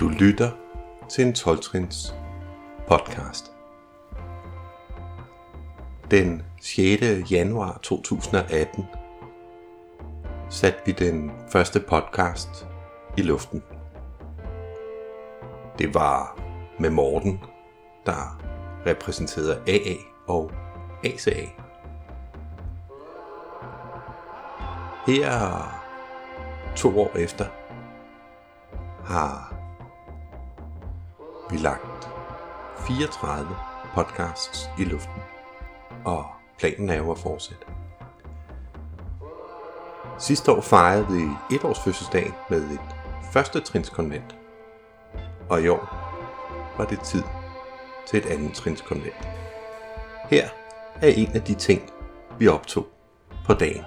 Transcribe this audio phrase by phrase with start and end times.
[0.00, 0.50] Du lytter
[1.08, 2.14] til en 12-trins
[2.88, 3.52] podcast.
[6.10, 7.30] Den 6.
[7.30, 8.84] januar 2018
[10.50, 12.66] satte vi den første podcast
[13.16, 13.62] i luften.
[15.78, 16.40] Det var
[16.78, 17.40] med Morten,
[18.06, 18.40] der
[18.86, 19.94] repræsenterede AA
[20.26, 20.50] og
[21.04, 21.46] ACA.
[25.06, 25.62] Her
[26.76, 27.44] to år efter
[29.04, 29.55] har
[31.50, 32.08] vi lagt
[32.86, 33.56] 34
[33.94, 35.22] podcasts i luften,
[36.04, 36.26] og
[36.58, 37.66] planen er jo at fortsætte.
[40.18, 42.96] Sidste år fejrede vi et års fødselsdag med et
[43.32, 44.36] første trinskonvent,
[45.48, 46.12] og i år
[46.76, 47.22] var det tid
[48.06, 49.28] til et andet trinskonvent.
[50.30, 50.48] Her
[51.02, 51.90] er en af de ting,
[52.38, 52.86] vi optog
[53.46, 53.84] på dagen.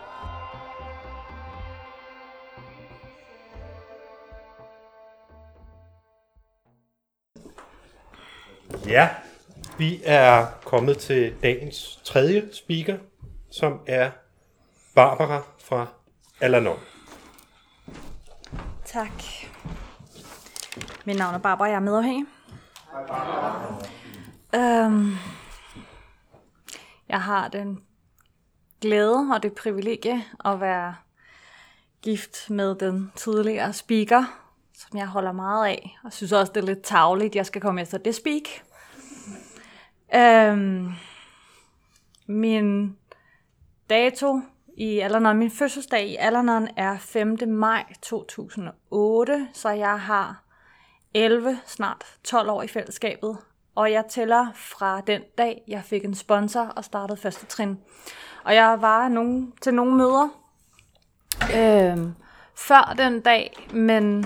[8.89, 9.09] Ja,
[9.77, 12.97] vi er kommet til dagens tredje speaker,
[13.51, 14.11] som er
[14.95, 15.87] Barbara fra
[16.41, 16.79] Alanon.
[18.85, 19.11] Tak.
[21.05, 22.25] Mit navn er Barbara, jeg er medafhængig.
[24.55, 25.15] Øhm,
[27.09, 27.83] jeg har den
[28.81, 30.95] glæde og det privilegie at være
[32.01, 34.23] gift med den tidligere speaker,
[34.73, 37.81] som jeg holder meget af, og synes også, det er lidt tavligt, jeg skal komme
[37.81, 38.68] efter det speak.
[40.15, 40.91] Øhm,
[42.27, 42.97] min
[43.89, 44.41] dato
[44.77, 47.37] i Alanon, min fødselsdag i alderen er 5.
[47.47, 50.43] maj 2008, så jeg har
[51.13, 53.37] 11, snart 12 år i fællesskabet,
[53.75, 57.77] og jeg tæller fra den dag, jeg fik en sponsor og startede første trin.
[58.43, 60.29] Og jeg var nogen, til nogle møder
[61.55, 62.13] øhm,
[62.55, 64.25] før den dag, men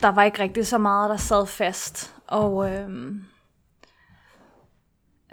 [0.00, 2.14] der var ikke rigtig så meget, der sad fast.
[2.26, 3.24] Og øhm,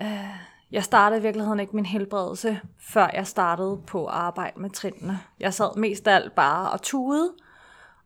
[0.01, 4.69] øh, jeg startede i virkeligheden ikke min helbredelse, før jeg startede på at arbejde med
[4.69, 5.19] trinene.
[5.39, 7.33] Jeg sad mest af alt bare og tude,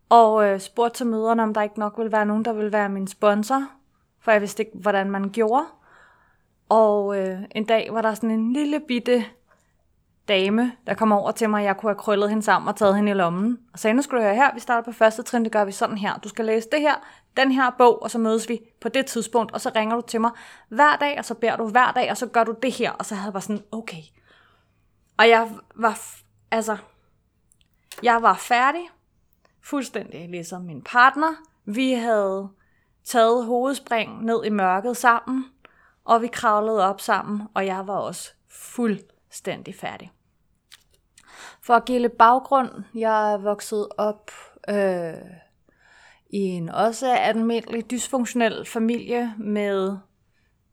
[0.09, 2.90] og øh, spurgte til møderne, om der ikke nok ville være nogen, der ville være
[2.90, 3.63] min sponsor,
[4.19, 5.66] for jeg vidste ikke, hvordan man gjorde.
[6.69, 9.25] Og øh, en dag var der sådan en lille bitte
[10.28, 13.12] dame, der kom over til mig, jeg kunne have krøllet hende sammen og taget hende
[13.12, 13.59] i lommen.
[13.73, 15.72] Og sagde, nu skal du høre her, vi starter på første trin, det gør vi
[15.72, 16.18] sådan her.
[16.18, 16.96] Du skal læse det her,
[17.38, 20.22] den her bog, og så mødes vi på det tidspunkt, og så ringer du til
[20.22, 20.31] mig
[20.69, 22.92] hver dag, og så beder du hver dag, og så gør du det her.
[22.92, 24.02] Og så havde jeg bare sådan, okay.
[25.18, 26.00] Og jeg var,
[26.52, 26.78] altså,
[28.03, 28.90] jeg var færdig,
[29.64, 31.34] fuldstændig ligesom min partner.
[31.66, 32.50] Vi havde
[33.03, 35.46] taget hovedspring ned i mørket sammen,
[36.06, 40.12] og vi kravlede op sammen, og jeg var også fuldstændig færdig.
[41.62, 44.31] For at give lidt baggrund, jeg er vokset op
[44.70, 45.14] øh,
[46.31, 49.97] i en også almindelig dysfunktionel familie med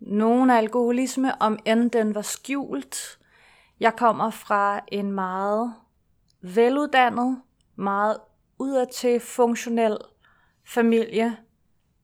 [0.00, 3.18] nogen alkoholisme, om end den var skjult.
[3.80, 5.74] Jeg kommer fra en meget
[6.40, 7.40] veluddannet,
[7.76, 8.16] meget
[8.58, 9.96] udadtil funktionel
[10.66, 11.36] familie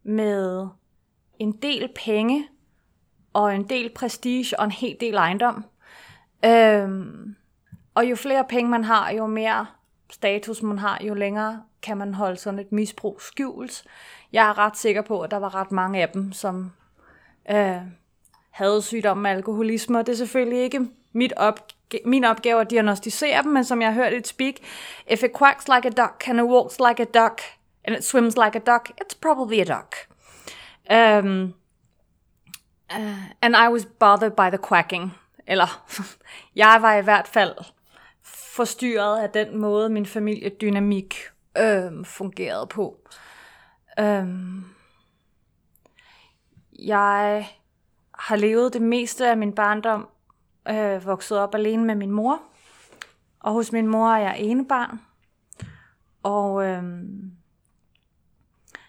[0.03, 0.67] med
[1.39, 2.49] en del penge
[3.33, 5.65] og en del prestige og en hel del ejendom.
[6.45, 7.37] Øhm,
[7.95, 9.67] og jo flere penge man har, jo mere
[10.11, 13.85] status man har, jo længere kan man holde sådan et misbrug skjult.
[14.33, 16.73] Jeg er ret sikker på, at der var ret mange af dem, som
[17.51, 17.77] øh,
[18.51, 21.75] havde sygdom med alkoholisme, og det er selvfølgelig ikke mit opg-
[22.05, 24.55] min opgave at diagnostisere dem, men som jeg har hørt et speak,
[25.11, 27.41] if it quacks like a duck and it walks like a duck
[27.85, 29.95] and it swims like a duck, it's probably a duck.
[30.91, 31.55] Um,
[32.91, 35.15] uh, and I was bothered by the quacking.
[35.47, 35.85] Eller,
[36.63, 37.55] jeg var i hvert fald
[38.55, 42.97] forstyrret af den måde, min familiedynamik øh, fungerede på.
[43.99, 44.29] Øh,
[46.79, 47.49] jeg
[48.19, 50.09] har levet det meste af min barndom,
[50.69, 52.43] øh, vokset op alene med min mor.
[53.41, 55.01] Og hos min mor er jeg ene barn.
[56.23, 56.83] Og øh,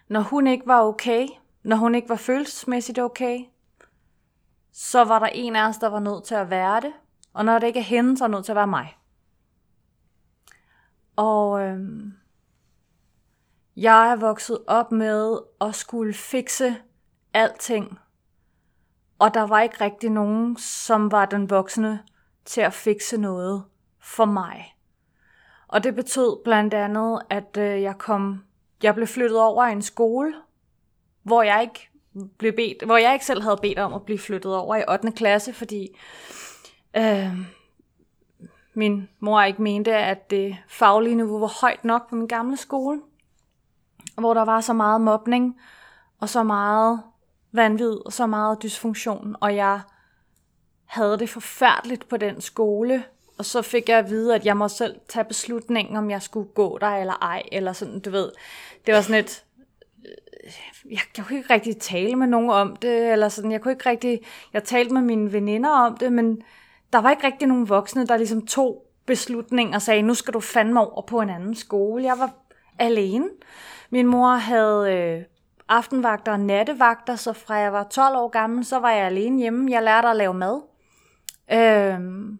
[0.08, 1.28] når hun ikke var okay,
[1.64, 3.40] når hun ikke var følelsesmæssigt okay,
[4.72, 6.94] så var der en af os, der var nødt til at være det.
[7.34, 8.98] Og når det ikke er hende, så er det nødt til at være mig.
[11.16, 11.80] Og øh,
[13.76, 16.76] jeg er vokset op med at skulle fikse
[17.34, 18.00] alting.
[19.20, 22.04] Og der var ikke rigtig nogen, som var den voksne
[22.46, 23.64] til at fikse noget
[24.02, 24.76] for mig.
[25.68, 28.44] Og det betød blandt andet, at øh, jeg kom,
[28.84, 30.34] jeg blev flyttet over i en skole,
[31.24, 31.90] hvor jeg ikke
[32.38, 35.12] blev bedt, hvor jeg ikke selv havde bedt om at blive flyttet over i 8.
[35.12, 35.98] klasse, fordi
[36.98, 37.32] øh,
[38.74, 43.02] min mor ikke mente, at det faglige niveau var højt nok på min gamle skole
[44.18, 45.60] hvor der var så meget mobning,
[46.20, 47.02] og så meget
[47.52, 49.80] vanvid, og så meget dysfunktion, og jeg
[50.86, 53.04] havde det forfærdeligt på den skole,
[53.38, 56.50] og så fik jeg at vide, at jeg må selv tage beslutningen, om jeg skulle
[56.50, 58.32] gå der eller ej, eller sådan, du ved.
[58.86, 59.44] Det var sådan et,
[60.06, 63.72] øh, jeg, jeg kunne ikke rigtig tale med nogen om det, eller sådan, jeg kunne
[63.72, 64.20] ikke rigtig,
[64.54, 66.42] jeg talte med mine veninder om det, men
[66.94, 70.40] der var ikke rigtig nogen voksne, der ligesom tog beslutningen og sagde, nu skal du
[70.40, 72.04] fandme over på en anden skole.
[72.04, 72.34] Jeg var
[72.80, 73.30] alene.
[73.90, 75.24] Min mor havde øh,
[75.70, 79.72] aftenvagter og nattevagter, så fra jeg var 12 år gammel, så var jeg alene hjemme.
[79.72, 80.62] Jeg lærte at lave mad.
[81.54, 82.40] Øhm,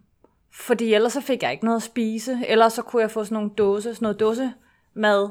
[0.54, 2.40] fordi ellers så fik jeg ikke noget at spise.
[2.48, 5.30] Ellers så kunne jeg få sådan nogle dåse, sådan noget dåsemad.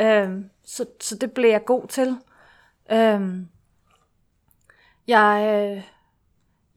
[0.00, 2.16] Øhm, så, så det blev jeg god til.
[2.92, 3.48] Øhm,
[5.06, 5.82] jeg, øh,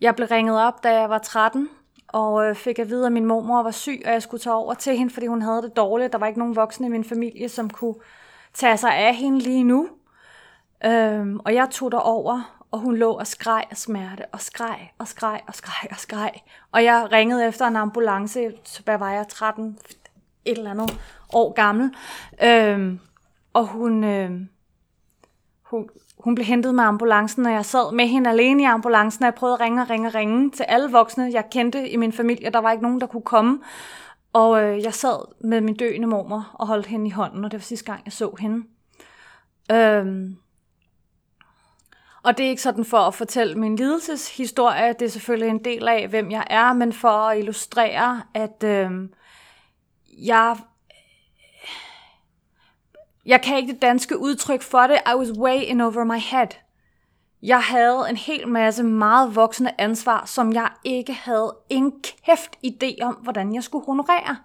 [0.02, 1.70] jeg blev ringet op, da jeg var 13,
[2.08, 4.74] og øh, fik at vide, at min mormor var syg, og jeg skulle tage over
[4.74, 6.14] til hende, fordi hun havde det dårligt.
[6.14, 7.96] Der var ikke nogen voksne i min familie, som kunne
[8.54, 9.90] tage sig af hende lige nu.
[10.86, 15.08] Øhm, og jeg tog derover, og hun lå og skreg af smerte, og skreg, og
[15.08, 16.32] skreg, og skreg, og skreg.
[16.72, 18.52] Og jeg ringede efter en ambulance,
[18.84, 19.78] hvad var jeg, 13,
[20.46, 21.00] et eller andet
[21.34, 21.96] år gammel.
[22.44, 23.00] Øhm,
[23.54, 24.50] og hun, øhm,
[25.64, 29.26] hun, hun blev hentet med ambulancen, og jeg sad med hende alene i ambulancen, og
[29.26, 32.14] jeg prøvede at ringe og ringe og ringe til alle voksne, jeg kendte i min
[32.14, 32.50] familie.
[32.50, 33.60] Der var ikke nogen, der kunne komme.
[34.34, 37.58] Og øh, jeg sad med min døende mormor og holdt hende i hånden, og det
[37.58, 38.68] var sidste gang, jeg så hende.
[39.72, 40.38] Øhm,
[42.24, 45.88] og det er ikke sådan for at fortælle min lidelseshistorie, det er selvfølgelig en del
[45.88, 48.92] af, hvem jeg er, men for at illustrere, at øh,
[50.18, 50.58] jeg
[53.26, 54.98] jeg kan ikke det danske udtryk for det.
[55.08, 56.48] I was way in over my head.
[57.44, 61.94] Jeg havde en hel masse meget voksende ansvar, som jeg ikke havde en
[62.26, 64.38] kæft idé om, hvordan jeg skulle honorere.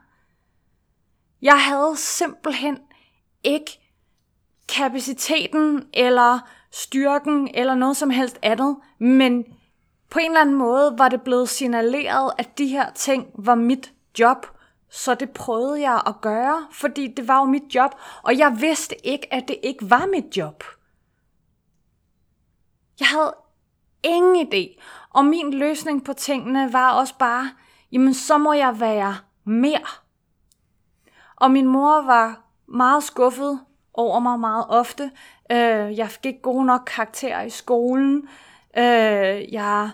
[1.42, 2.78] Jeg havde simpelthen
[3.44, 3.80] ikke
[4.68, 6.38] kapaciteten eller
[6.72, 9.44] styrken eller noget som helst andet, men
[10.10, 13.92] på en eller anden måde var det blevet signaleret, at de her ting var mit
[14.18, 14.46] job,
[14.90, 17.90] så det prøvede jeg at gøre, fordi det var jo mit job,
[18.22, 20.64] og jeg vidste ikke, at det ikke var mit job.
[23.00, 23.34] Jeg havde
[24.02, 27.50] ingen idé, og min løsning på tingene var også bare,
[27.92, 29.86] jamen så må jeg være mere.
[31.36, 33.60] Og min mor var meget skuffet
[33.94, 35.10] over mig meget ofte.
[35.50, 38.28] Øh, jeg fik ikke gode nok karakterer i skolen.
[38.78, 39.90] Øh, jeg,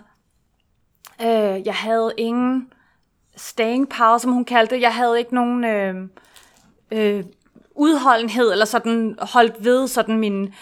[1.21, 2.73] øh, jeg havde ingen
[3.35, 4.81] staying power, som hun kaldte det.
[4.81, 5.95] Jeg havde ikke nogen øh,
[6.91, 7.25] øh,
[7.75, 10.53] udholdenhed, eller sådan holdt ved sådan min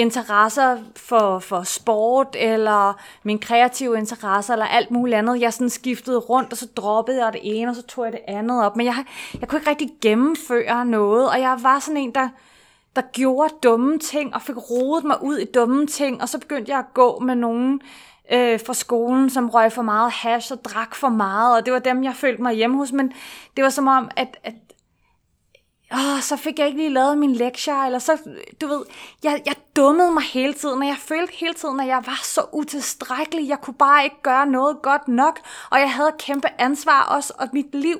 [0.00, 5.40] interesser for, for sport, eller min kreative interesser, eller alt muligt andet.
[5.40, 8.20] Jeg sådan skiftede rundt, og så droppede jeg det ene, og så tog jeg det
[8.28, 8.76] andet op.
[8.76, 9.04] Men jeg,
[9.40, 12.28] jeg kunne ikke rigtig gennemføre noget, og jeg var sådan en, der,
[12.96, 16.72] der gjorde dumme ting, og fik rodet mig ud i dumme ting, og så begyndte
[16.72, 17.80] jeg at gå med nogen,
[18.32, 21.78] øh, fra skolen, som røg for meget hash og drak for meget, og det var
[21.78, 23.12] dem, jeg følte mig hjemme hos, men
[23.56, 24.54] det var som om, at, at
[25.92, 28.18] åh, så fik jeg ikke lige lavet min lektier, eller så,
[28.60, 28.84] du ved,
[29.22, 32.44] jeg, jeg dummede mig hele tiden, og jeg følte hele tiden, at jeg var så
[32.52, 35.40] utilstrækkelig, jeg kunne bare ikke gøre noget godt nok,
[35.70, 37.98] og jeg havde kæmpe ansvar også, og mit liv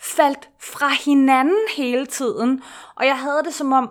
[0.00, 2.62] faldt fra hinanden hele tiden,
[2.94, 3.90] og jeg havde det som om,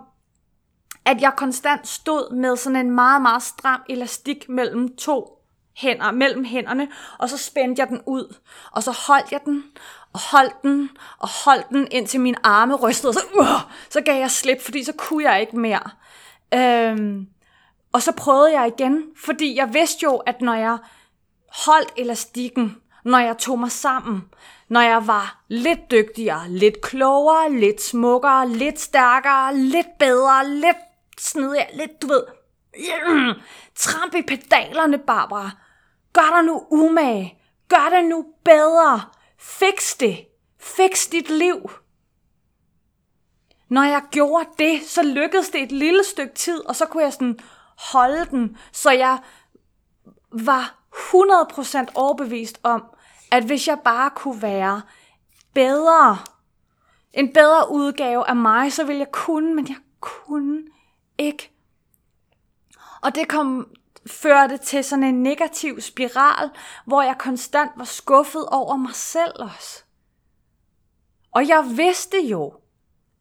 [1.05, 5.41] at jeg konstant stod med sådan en meget, meget stram elastik mellem to
[5.75, 6.87] hænder, mellem hænderne,
[7.19, 8.35] og så spændte jeg den ud,
[8.71, 9.63] og så holdt jeg den,
[10.13, 10.89] og holdt den,
[11.19, 14.83] og holdt den, indtil mine arme rystede, og så, uh, så gav jeg slip, fordi
[14.83, 15.89] så kunne jeg ikke mere.
[16.53, 17.27] Øhm,
[17.93, 20.77] og så prøvede jeg igen, fordi jeg vidste jo, at når jeg
[21.65, 24.23] holdt elastikken, når jeg tog mig sammen,
[24.69, 30.77] når jeg var lidt dygtigere, lidt klogere, lidt smukkere, lidt stærkere, lidt bedre, lidt
[31.17, 32.23] snedigere, lidt, du ved,
[33.75, 35.51] tramp i pedalerne, Barbara.
[36.13, 37.37] Gør dig nu umage.
[37.67, 39.01] Gør det nu bedre.
[39.41, 40.25] Fix det.
[40.59, 41.71] Fix dit liv.
[43.69, 47.13] Når jeg gjorde det, så lykkedes det et lille stykke tid, og så kunne jeg
[47.13, 47.39] sådan
[47.91, 49.19] holde den, så jeg
[50.31, 52.83] var 100% overbevist om,
[53.31, 54.81] at hvis jeg bare kunne være
[55.53, 56.17] bedre,
[57.13, 60.63] en bedre udgave af mig, så ville jeg kunne, men jeg kunne
[61.17, 61.51] ikke.
[63.01, 63.67] Og det kom
[64.07, 66.49] førte til sådan en negativ spiral,
[66.85, 69.83] hvor jeg konstant var skuffet over mig selv også.
[71.31, 72.53] Og jeg vidste jo,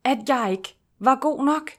[0.05, 1.71] at jeg ikke var god nok.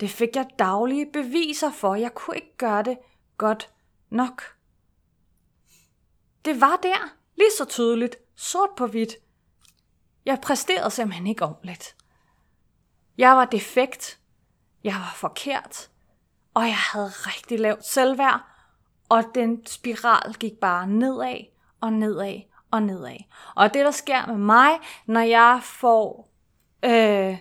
[0.00, 1.94] Det fik jeg daglige beviser for.
[1.94, 2.98] Jeg kunne ikke gøre det
[3.38, 3.70] godt
[4.10, 4.42] nok.
[6.44, 9.14] Det var der, lige så tydeligt, sort på hvidt.
[10.24, 11.96] Jeg præsterede simpelthen ikke ordentligt.
[13.18, 14.20] Jeg var defekt.
[14.84, 15.90] jeg var forkert,
[16.54, 18.49] og jeg havde rigtig lavt selvværd,
[19.10, 21.40] og den spiral gik bare nedad
[21.80, 22.40] og nedad
[22.70, 23.16] og nedad.
[23.54, 24.70] Og det, der sker med mig,
[25.06, 26.32] når jeg får
[26.84, 27.38] øh,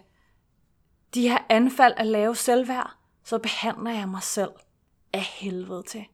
[1.13, 2.91] de her anfald af lave selvværd,
[3.23, 4.51] så behandler jeg mig selv
[5.13, 6.05] af helvede til.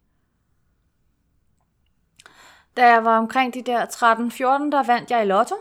[2.78, 5.56] Da jeg var omkring de der 13-14, der vandt jeg i lotto.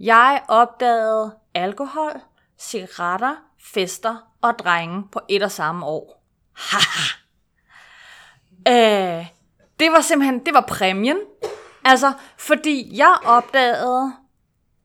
[0.00, 2.20] Jeg opdagede alkohol,
[2.58, 6.24] cigaretter, fester og drenge på et og samme år.
[6.52, 7.25] Haha!
[8.68, 9.26] Øh,
[9.80, 11.18] det var simpelthen, det var præmien.
[11.84, 14.12] Altså, fordi jeg opdagede,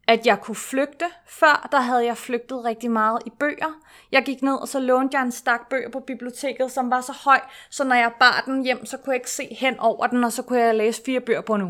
[0.07, 1.05] at jeg kunne flygte.
[1.27, 3.79] Før, der havde jeg flygtet rigtig meget i bøger.
[4.11, 7.11] Jeg gik ned, og så lånte jeg en stak bøger på biblioteket, som var så
[7.23, 10.23] høj, så når jeg bar den hjem, så kunne jeg ikke se hen over den,
[10.23, 11.69] og så kunne jeg læse fire bøger på nu.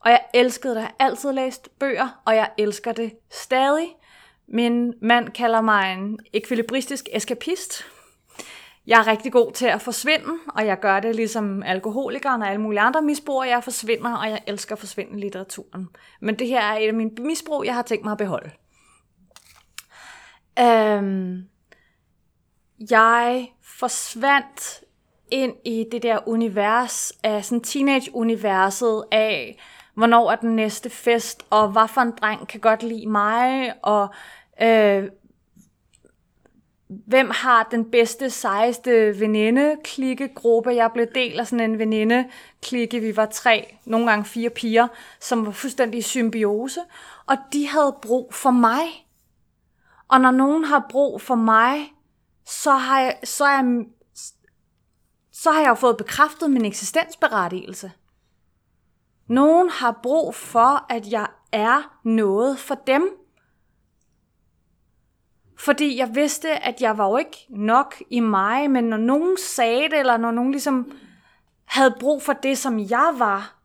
[0.00, 0.80] Og jeg elskede det.
[0.80, 3.88] Jeg har altid læst bøger, og jeg elsker det stadig.
[4.48, 7.84] Min mand kalder mig en ekvilibristisk eskapist.
[8.86, 12.60] Jeg er rigtig god til at forsvinde, og jeg gør det ligesom alkoholikeren og alle
[12.60, 13.48] mulige andre misbrugere.
[13.48, 15.88] Jeg forsvinder, og jeg elsker at forsvinde litteraturen.
[16.20, 18.50] Men det her er et af mine misbrug, jeg har tænkt mig at beholde.
[20.58, 21.44] Øhm,
[22.90, 24.84] jeg forsvandt
[25.30, 29.58] ind i det der univers af sådan teenage-universet af,
[29.94, 34.08] hvornår er den næste fest, og hvad for en dreng kan godt lide mig, og
[34.62, 35.04] øh,
[36.88, 40.70] hvem har den bedste, sejeste veninde klikke gruppe.
[40.70, 43.00] Jeg blev del af sådan en veninde-klikke.
[43.00, 44.88] Vi var tre, nogle gange fire piger,
[45.20, 46.80] som var fuldstændig i symbiose.
[47.26, 49.06] Og de havde brug for mig.
[50.08, 51.92] Og når nogen har brug for mig,
[52.46, 53.84] så har jeg, så er jeg,
[55.32, 57.92] så har jeg jo fået bekræftet min eksistensberettigelse.
[59.28, 63.25] Nogen har brug for, at jeg er noget for dem.
[65.58, 69.82] Fordi jeg vidste, at jeg var jo ikke nok i mig, men når nogen sagde
[69.82, 70.92] det, eller når nogen ligesom
[71.64, 73.56] havde brug for det, som jeg var,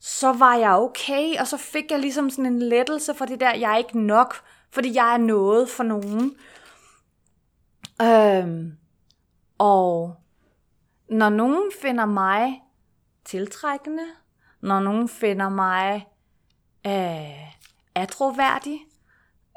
[0.00, 3.54] så var jeg okay, og så fik jeg ligesom sådan en lettelse for det der,
[3.54, 4.34] jeg er ikke nok,
[4.70, 6.36] fordi jeg er noget for nogen.
[8.02, 8.76] Øhm,
[9.58, 10.16] og
[11.08, 12.62] når nogen finder mig
[13.24, 14.04] tiltrækkende,
[14.60, 16.06] når nogen finder mig
[16.86, 17.52] øh,
[17.94, 18.80] atroværdig,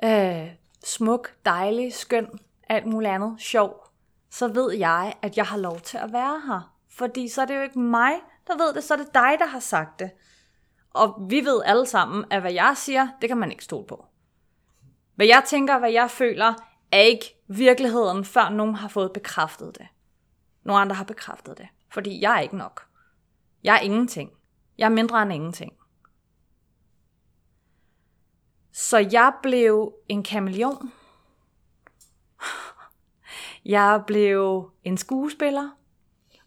[0.04, 0.48] øh,
[0.84, 2.28] smuk, dejlig, skøn,
[2.70, 3.88] alt muligt andet, sjov,
[4.30, 6.74] så ved jeg, at jeg har lov til at være her.
[6.90, 8.14] Fordi så er det jo ikke mig,
[8.48, 10.12] der ved det, så er det dig, der har sagt det.
[10.94, 14.06] Og vi ved alle sammen, at hvad jeg siger, det kan man ikke stole på.
[15.16, 16.54] Hvad jeg tænker, hvad jeg føler,
[16.92, 19.88] er ikke virkeligheden, før nogen har fået bekræftet det.
[20.64, 21.68] Nogle andre har bekræftet det.
[21.92, 22.88] Fordi jeg er ikke nok.
[23.64, 24.32] Jeg er ingenting.
[24.78, 25.74] Jeg er mindre end ingenting.
[28.78, 30.92] Så jeg blev en kameleon.
[33.66, 35.70] Jeg blev en skuespiller.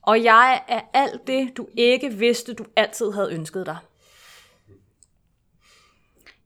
[0.02, 3.76] Og jeg er alt det, du ikke vidste, du altid havde ønsket dig.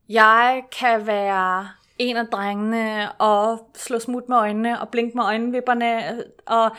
[0.09, 6.23] Jeg kan være en af drengene og slå smut med øjnene og blinke med øjenvipperne
[6.45, 6.75] og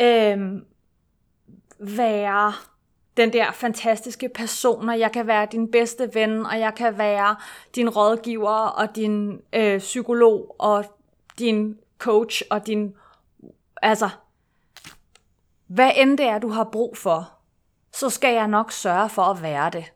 [0.00, 0.66] øhm,
[1.78, 2.52] være
[3.16, 7.36] den der fantastiske person, og jeg kan være din bedste ven, og jeg kan være
[7.74, 10.84] din rådgiver, og din øh, psykolog, og
[11.38, 12.94] din coach, og din...
[13.82, 14.08] Altså,
[15.66, 17.32] hvad end det er, du har brug for,
[17.92, 19.92] så skal jeg nok sørge for at være det.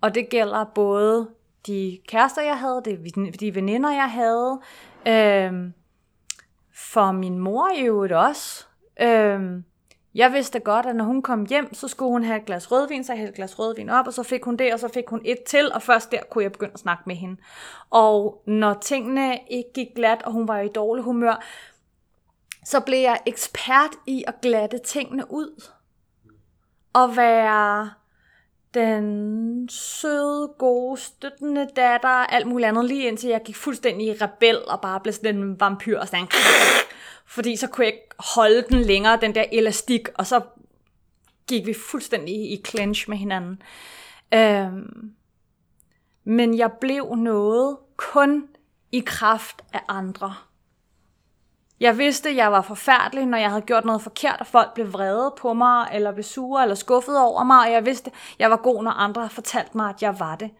[0.00, 1.28] Og det gælder både
[1.66, 2.82] de kærester, jeg havde,
[3.40, 4.60] de veninder, jeg havde,
[5.06, 5.70] øh,
[6.74, 8.66] for min mor i øvrigt også.
[9.00, 9.62] Øh,
[10.18, 13.04] jeg vidste godt, at når hun kom hjem, så skulle hun have et glas rødvin,
[13.04, 15.08] så jeg hældte et glas rødvin op, og så fik hun det, og så fik
[15.08, 17.36] hun et til, og først der kunne jeg begynde at snakke med hende.
[17.90, 21.44] Og når tingene ikke gik glat, og hun var i dårlig humør,
[22.64, 25.64] så blev jeg ekspert i at glatte tingene ud.
[26.92, 27.90] Og være
[28.74, 34.58] den søde, gode, støttende datter, alt muligt andet, lige indtil jeg gik fuldstændig i rebel
[34.66, 36.28] og bare blev sådan en vampyr og sådan
[37.28, 40.40] fordi så kunne jeg ikke holde den længere, den der elastik, og så
[41.46, 43.62] gik vi fuldstændig i clinch med hinanden.
[44.34, 45.12] Øhm,
[46.24, 48.48] men jeg blev noget kun
[48.92, 50.34] i kraft af andre.
[51.80, 54.92] Jeg vidste, at jeg var forfærdelig, når jeg havde gjort noget forkert, og folk blev
[54.92, 58.50] vrede på mig, eller blev sure, eller skuffet over mig, og jeg vidste, at jeg
[58.50, 60.50] var god, når andre fortalte mig, at jeg var det.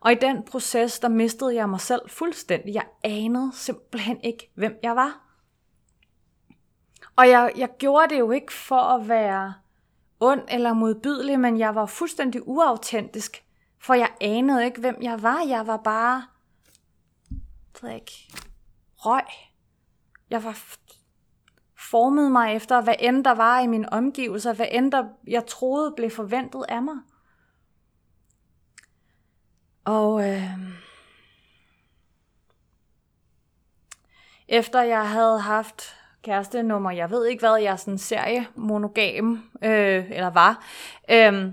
[0.00, 2.74] Og i den proces, der mistede jeg mig selv fuldstændig.
[2.74, 5.20] Jeg anede simpelthen ikke, hvem jeg var.
[7.16, 9.54] Og jeg, jeg gjorde det jo ikke for at være
[10.20, 13.44] ond eller modbydelig, men jeg var fuldstændig uautentisk,
[13.78, 15.40] for jeg anede ikke, hvem jeg var.
[15.48, 16.24] Jeg var bare,
[17.82, 18.32] ved ikke,
[18.96, 19.24] røg.
[20.30, 20.58] Jeg var
[21.90, 25.92] formet mig efter, hvad end der var i mine omgivelser, hvad end der jeg troede
[25.96, 26.96] blev forventet af mig.
[29.84, 30.42] Og øh,
[34.48, 39.50] efter jeg havde haft kæreste nummer, jeg ved ikke hvad, jeg er sådan serie monogam,
[39.62, 40.64] øh, eller var,
[41.10, 41.52] øh,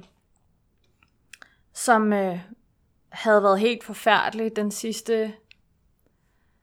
[1.73, 2.39] som øh,
[3.09, 4.55] havde været helt forfærdelig.
[4.55, 5.33] Den sidste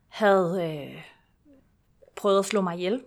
[0.08, 1.02] havde øh,
[2.16, 3.04] prøvet at slå mig ihjel.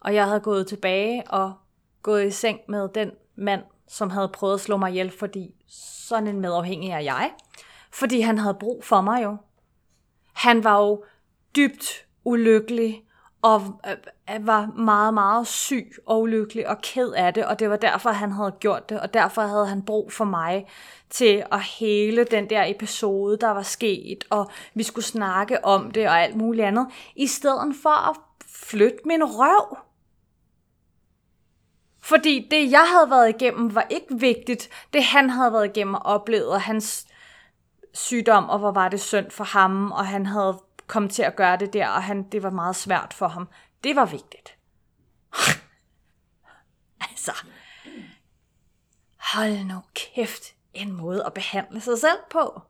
[0.00, 1.54] Og jeg havde gået tilbage og
[2.02, 5.54] gået i seng med den mand, som havde prøvet at slå mig ihjel, fordi
[6.08, 7.32] sådan en medafhængig er jeg.
[7.92, 9.36] Fordi han havde brug for mig jo.
[10.32, 11.04] Han var jo
[11.56, 13.04] dybt ulykkelig
[13.44, 13.96] og øh,
[14.34, 18.10] øh, var meget, meget syg og ulykkelig og ked af det, og det var derfor,
[18.10, 20.66] han havde gjort det, og derfor havde han brug for mig
[21.10, 26.08] til at hele den der episode, der var sket, og vi skulle snakke om det
[26.08, 26.86] og alt muligt andet,
[27.16, 29.78] i stedet for at flytte min røv.
[32.04, 34.68] Fordi det, jeg havde været igennem, var ikke vigtigt.
[34.92, 37.06] Det, han havde været igennem og oplevet, og hans
[37.92, 41.56] sygdom, og hvor var det synd for ham, og han havde kommet til at gøre
[41.56, 43.48] det der, og han, det var meget svært for ham.
[43.84, 44.58] Det var vigtigt.
[47.10, 47.32] altså,
[49.18, 50.42] hold nu kæft,
[50.74, 52.62] en måde at behandle sig selv på.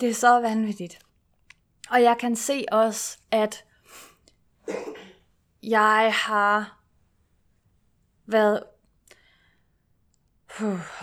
[0.00, 0.98] Det er så vanvittigt.
[1.90, 3.64] Og jeg kan se også, at
[5.62, 6.75] jeg har
[8.26, 8.62] været...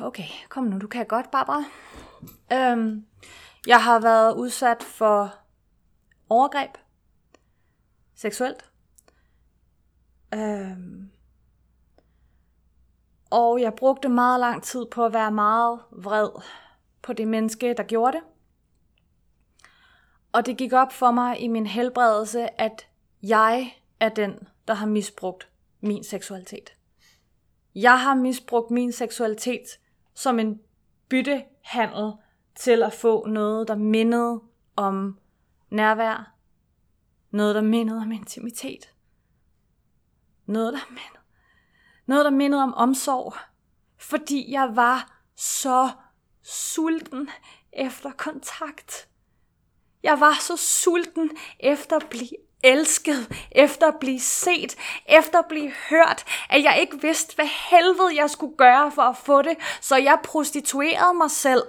[0.01, 1.63] Okay, kom nu, du kan godt, Barbara.
[2.53, 3.05] Øhm,
[3.67, 5.35] jeg har været udsat for
[6.29, 6.71] overgreb.
[8.15, 8.69] Seksuelt.
[10.33, 11.11] Øhm,
[13.29, 16.29] og jeg brugte meget lang tid på at være meget vred
[17.01, 18.23] på det menneske, der gjorde det.
[20.31, 22.87] Og det gik op for mig i min helbredelse, at
[23.23, 25.49] jeg er den, der har misbrugt
[25.81, 26.73] min seksualitet.
[27.75, 29.67] Jeg har misbrugt min seksualitet
[30.13, 30.61] som en
[31.09, 32.13] byttehandel
[32.55, 34.41] til at få noget, der mindede
[34.75, 35.19] om
[35.69, 36.35] nærvær,
[37.31, 38.93] noget, der mindede om intimitet,
[40.45, 41.23] noget, der mindede,
[42.05, 43.33] noget, der mindede om omsorg,
[43.97, 45.89] fordi jeg var så
[46.41, 47.29] sulten
[47.71, 49.09] efter kontakt.
[50.03, 55.71] Jeg var så sulten efter at blive elsket, efter at blive set, efter at blive
[55.89, 59.95] hørt, at jeg ikke vidste, hvad helvede jeg skulle gøre for at få det, så
[59.95, 61.63] jeg prostituerede mig selv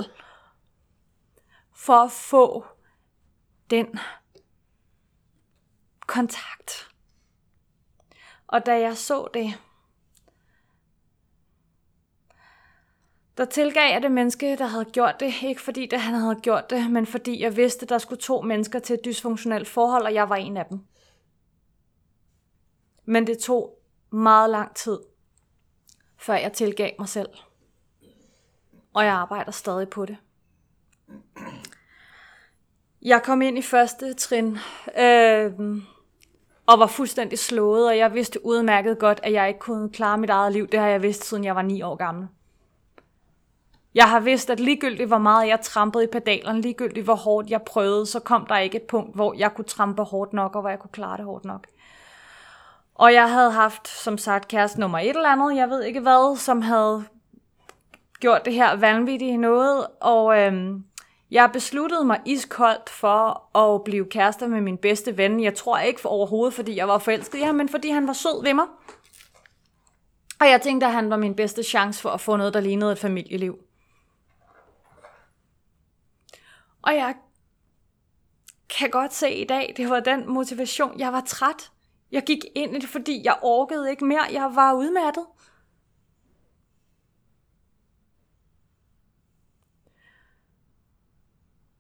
[1.77, 2.65] for at få
[3.71, 3.99] den
[6.07, 6.89] kontakt.
[8.47, 9.55] Og da jeg så det,
[13.37, 15.35] der tilgav jeg det menneske, der havde gjort det.
[15.43, 18.79] Ikke fordi det, han havde gjort det, men fordi jeg vidste, der skulle to mennesker
[18.79, 20.81] til et dysfunktionelt forhold, og jeg var en af dem.
[23.05, 23.79] Men det tog
[24.11, 24.99] meget lang tid,
[26.17, 27.29] før jeg tilgav mig selv.
[28.95, 30.17] Og jeg arbejder stadig på det.
[33.03, 34.59] Jeg kom ind i første trin,
[34.99, 35.53] øh,
[36.67, 40.31] og var fuldstændig slået, og jeg vidste udmærket godt, at jeg ikke kunne klare mit
[40.31, 40.67] eget liv.
[40.67, 42.29] Det har jeg vidst, siden jeg var ni år gammel.
[43.95, 47.63] Jeg har vidst, at ligegyldigt hvor meget jeg trampede i pedalerne, ligegyldigt hvor hårdt jeg
[47.63, 50.71] prøvede, så kom der ikke et punkt, hvor jeg kunne trampe hårdt nok, og hvor
[50.71, 51.67] jeg kunne klare det hårdt nok.
[52.95, 56.37] Og jeg havde haft, som sagt, kæreste nummer et eller andet, jeg ved ikke hvad,
[56.37, 57.05] som havde
[58.21, 60.85] gjort det her vanvittige noget, og øhm,
[61.31, 65.43] jeg besluttede mig iskoldt for at blive kærester med min bedste ven.
[65.43, 68.13] Jeg tror ikke for overhovedet, fordi jeg var forelsket i ham, men fordi han var
[68.13, 68.67] sød ved mig.
[70.41, 72.93] Og jeg tænkte, at han var min bedste chance for at få noget, der lignede
[72.93, 73.59] et familieliv.
[76.85, 77.15] Og jeg
[78.69, 80.99] kan godt se i dag, det var den motivation.
[80.99, 81.73] Jeg var træt.
[82.11, 84.23] Jeg gik ind i det, fordi jeg orkede ikke mere.
[84.33, 85.27] Jeg var udmattet.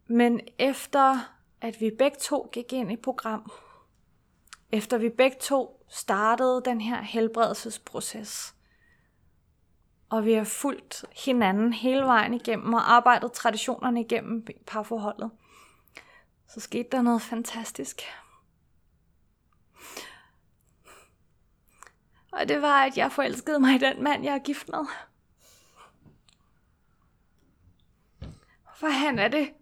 [0.06, 3.52] Men efter at vi begge to gik ind i program,
[4.72, 8.53] efter vi begge to startede den her helbredelsesproces,
[10.14, 15.31] og vi har fulgt hinanden hele vejen igennem og arbejdet traditionerne igennem parforholdet,
[16.48, 18.03] så skete der noget fantastisk.
[22.33, 24.87] Og det var, at jeg forelskede mig i den mand, jeg er gift med.
[28.77, 29.53] For han er det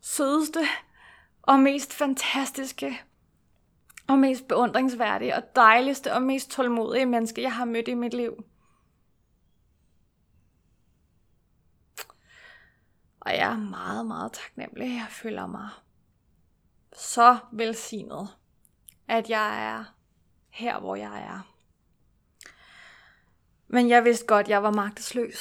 [0.00, 0.60] sødeste
[1.42, 3.00] og mest fantastiske
[4.08, 8.44] og mest beundringsværdige og dejligste og mest tålmodige menneske, jeg har mødt i mit liv.
[13.20, 14.88] Og jeg er meget, meget taknemmelig.
[14.88, 15.68] Jeg føler mig
[16.92, 18.28] så velsignet,
[19.08, 19.84] at jeg er
[20.50, 21.40] her, hvor jeg er.
[23.68, 25.38] Men jeg vidste godt, at jeg var magtesløs.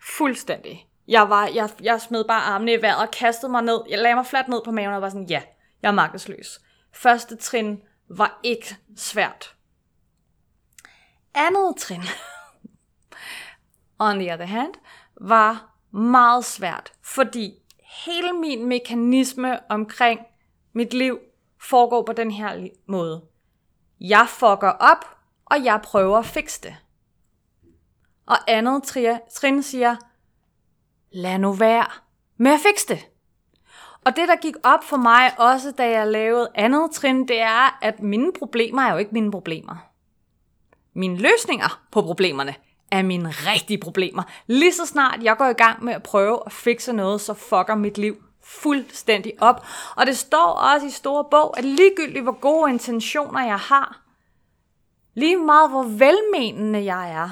[0.00, 0.88] Fuldstændig.
[1.08, 3.80] Jeg, var, jeg, jeg smed bare armene i vejret og kastede mig ned.
[3.88, 5.42] Jeg lagde mig fladt ned på maven og var sådan, ja,
[5.82, 6.60] jeg er magtesløs.
[6.92, 9.56] Første trin var ikke svært.
[11.34, 12.02] Andet trin,
[13.98, 14.74] on the other hand,
[15.20, 17.54] var meget svært, fordi
[18.06, 20.20] hele min mekanisme omkring
[20.72, 21.18] mit liv
[21.60, 23.22] foregår på den her måde.
[24.00, 26.76] Jeg fucker op, og jeg prøver at fikse det.
[28.26, 28.82] Og andet
[29.34, 29.96] trin siger,
[31.12, 31.86] lad nu være
[32.36, 33.08] med at fikse det.
[34.04, 37.78] Og det, der gik op for mig også, da jeg lavede andet trin, det er,
[37.82, 39.76] at mine problemer er jo ikke mine problemer.
[40.94, 42.54] Mine løsninger på problemerne
[42.92, 44.22] er mine rigtige problemer.
[44.46, 47.74] Lige så snart jeg går i gang med at prøve at fikse noget, så fucker
[47.74, 49.66] mit liv fuldstændig op.
[49.96, 54.00] Og det står også i store bog, at ligegyldigt hvor gode intentioner jeg har,
[55.14, 57.30] lige meget hvor velmenende jeg er,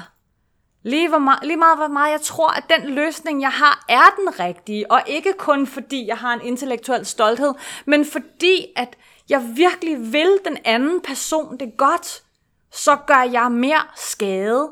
[0.83, 4.15] Lige, hvor meget, lige meget, hvor meget jeg tror, at den løsning, jeg har, er
[4.19, 4.91] den rigtige.
[4.91, 7.53] Og ikke kun fordi, jeg har en intellektuel stolthed,
[7.85, 8.97] men fordi, at
[9.29, 12.23] jeg virkelig vil den anden person det godt,
[12.71, 14.69] så gør jeg mere skade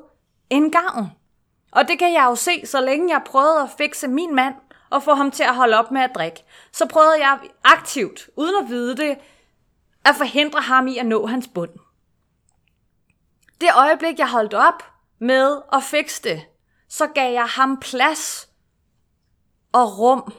[0.49, 1.11] en gavn.
[1.71, 4.55] Og det kan jeg jo se, så længe jeg prøvede at fikse min mand
[4.89, 6.43] og få ham til at holde op med at drikke.
[6.71, 9.17] Så prøvede jeg aktivt, uden at vide det,
[10.05, 11.71] at forhindre ham i at nå hans bund.
[13.61, 14.83] Det øjeblik, jeg holdt op,
[15.19, 16.45] med at fikse det,
[16.89, 18.49] så gav jeg ham plads
[19.71, 20.33] og rum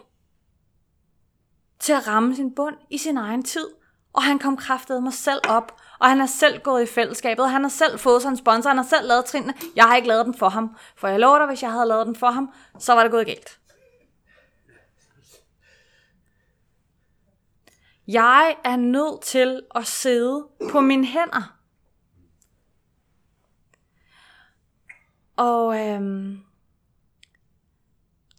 [1.78, 3.68] til at ramme sin bund i sin egen tid.
[4.12, 7.50] Og han kom kraftet mig selv op, og han har selv gået i fællesskabet, og
[7.50, 9.54] han har selv fået sig en sponsor, han har selv lavet trinene.
[9.76, 12.06] Jeg har ikke lavet den for ham, for jeg lover dig, hvis jeg havde lavet
[12.06, 13.60] den for ham, så var det gået galt.
[18.08, 21.56] Jeg er nødt til at sidde på mine hænder.
[25.36, 26.40] Og øhm,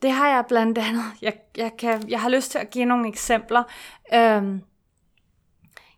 [0.02, 3.08] det har jeg blandt andet, jeg, jeg, kan, jeg har lyst til at give nogle
[3.08, 3.63] eksempler.
[4.13, 4.62] Øhm,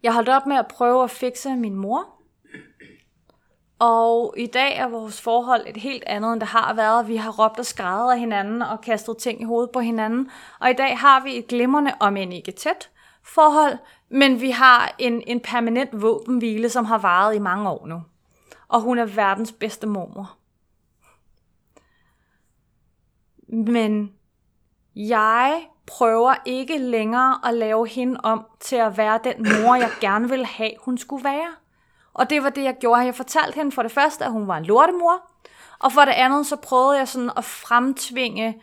[0.04, 2.10] jeg holdt op med at prøve at fikse min mor.
[3.80, 7.08] Og i dag er vores forhold et helt andet, end det har været.
[7.08, 10.30] Vi har råbt og skrevet af hinanden og kastet ting i hovedet på hinanden.
[10.60, 12.90] Og i dag har vi et glimrende, om end ikke tæt,
[13.24, 13.78] forhold,
[14.10, 18.02] men vi har en, en permanent våbenhvile, som har varet i mange år nu.
[18.68, 20.38] Og hun er verdens bedste mormor.
[23.48, 24.14] Men
[24.96, 30.30] jeg prøver ikke længere at lave hende om til at være den mor, jeg gerne
[30.30, 31.50] ville have, hun skulle være.
[32.14, 33.02] Og det var det, jeg gjorde.
[33.02, 35.22] Jeg fortalte hende for det første, at hun var en lortemor.
[35.80, 38.62] Og for det andet, så prøvede jeg sådan at fremtvinge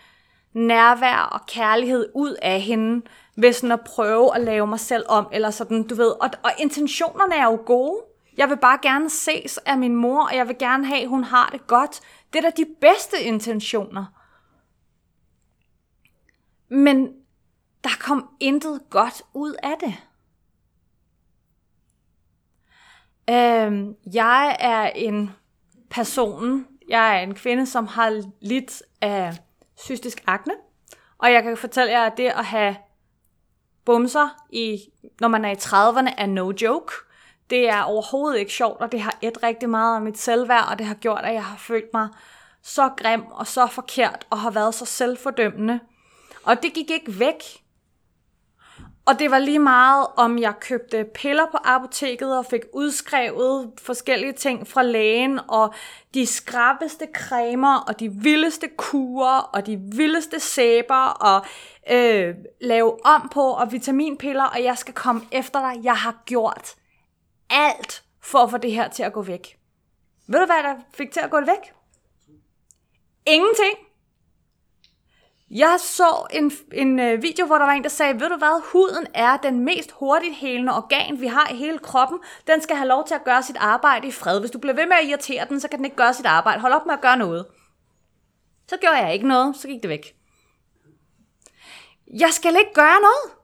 [0.53, 3.07] nærvær og kærlighed ud af hende,
[3.37, 6.11] ved sådan at prøve at lave mig selv om, eller sådan, du ved.
[6.11, 8.01] Og, og intentionerne er jo gode.
[8.37, 11.25] Jeg vil bare gerne ses af min mor, og jeg vil gerne have, at hun
[11.25, 12.01] har det godt.
[12.33, 14.05] Det er da de bedste intentioner.
[16.71, 17.15] Men
[17.85, 19.95] der kom intet godt ud af det.
[23.31, 25.31] Øhm, jeg er en
[25.91, 29.39] person, jeg er en kvinde, som har lidt af
[29.79, 30.55] cystisk akne.
[31.19, 32.77] Og jeg kan fortælle jer, at det at have
[33.85, 34.81] bumser, i,
[35.21, 36.93] når man er i 30'erne, er no joke.
[37.51, 40.79] Det er overhovedet ikke sjovt, og det har et rigtig meget af mit selvværd, og
[40.79, 42.09] det har gjort, at jeg har følt mig
[42.63, 45.81] så grim og så forkert, og har været så selvfordømmende.
[46.45, 47.43] Og det gik ikke væk.
[49.07, 54.33] Og det var lige meget, om jeg købte piller på apoteket og fik udskrevet forskellige
[54.33, 55.75] ting fra lægen, og
[56.15, 61.47] de skrabbeste cremer, og de vildeste kurer, og de vildeste sæber, og
[61.91, 65.85] øh, lave om på, og vitaminpiller, og jeg skal komme efter dig.
[65.85, 66.75] Jeg har gjort
[67.51, 69.59] alt for at få det her til at gå væk.
[70.27, 71.73] Ved du, hvad der fik til at gå væk?
[73.27, 73.90] Ingenting.
[75.51, 78.63] Jeg så en, en øh, video, hvor der var en, der sagde, ved du hvad,
[78.73, 82.19] huden er den mest hurtigt helende organ, vi har i hele kroppen.
[82.47, 84.41] Den skal have lov til at gøre sit arbejde i fred.
[84.41, 86.61] Hvis du bliver ved med at irritere den, så kan den ikke gøre sit arbejde.
[86.61, 87.47] Hold op med at gøre noget.
[88.69, 90.15] Så gjorde jeg ikke noget, så gik det væk.
[92.21, 93.37] Jeg skal ikke gøre noget.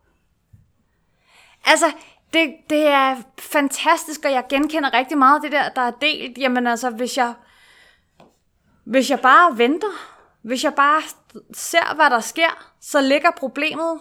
[1.64, 1.92] Altså,
[2.32, 6.38] det, det er fantastisk, og jeg genkender rigtig meget det der, der er delt.
[6.38, 7.34] Jamen altså, hvis jeg,
[8.84, 11.02] hvis jeg bare venter, hvis jeg bare
[11.54, 14.00] ser, hvad der sker, så ligger problemet,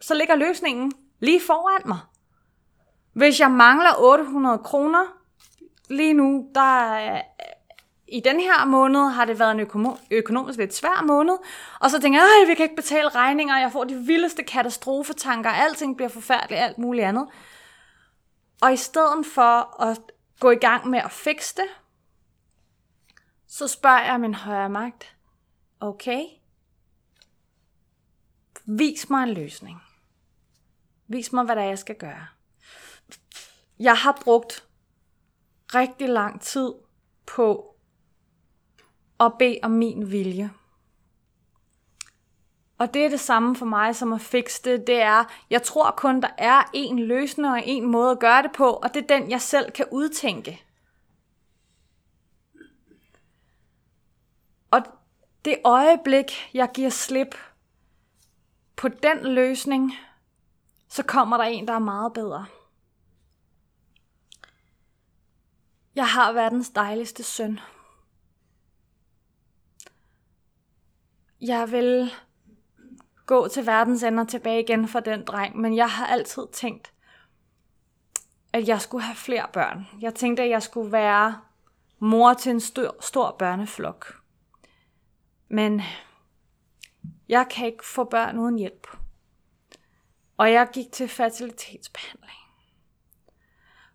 [0.00, 1.98] så ligger løsningen lige foran mig.
[3.12, 5.04] Hvis jeg mangler 800 kroner,
[5.88, 7.20] lige nu, der
[8.08, 11.34] i den her måned har det været en økonom- økonomisk lidt svær måned,
[11.80, 15.50] og så tænker jeg, at vi kan ikke betale regninger, jeg får de vildeste katastrofetanker,
[15.50, 17.28] alting bliver forfærdeligt, alt muligt andet.
[18.62, 19.98] Og i stedet for at
[20.40, 21.68] gå i gang med at fikse det,
[23.48, 25.16] så spørger jeg min højre magt,
[25.80, 26.22] okay,
[28.64, 29.82] vis mig en løsning.
[31.06, 32.26] Vis mig, hvad der er, jeg skal gøre.
[33.78, 34.68] Jeg har brugt
[35.74, 36.72] rigtig lang tid
[37.26, 37.76] på
[39.20, 40.50] at bede om min vilje.
[42.78, 44.86] Og det er det samme for mig som at fikse det.
[44.86, 48.52] Det er, jeg tror kun, der er en løsning og en måde at gøre det
[48.52, 50.62] på, og det er den, jeg selv kan udtænke.
[54.70, 54.82] Og
[55.44, 57.34] det øjeblik, jeg giver slip
[58.76, 59.92] på den løsning,
[60.88, 62.46] så kommer der en, der er meget bedre.
[65.94, 67.60] Jeg har verdens dejligste søn.
[71.40, 72.10] Jeg vil
[73.26, 76.92] gå til verdens ender tilbage igen for den dreng, men jeg har altid tænkt,
[78.52, 79.86] at jeg skulle have flere børn.
[80.00, 81.40] Jeg tænkte, at jeg skulle være
[81.98, 84.20] mor til en stor, stor børneflok.
[85.48, 85.82] Men
[87.28, 88.96] jeg kan ikke få børn uden hjælp.
[90.36, 92.38] Og jeg gik til fertilitetsbehandling.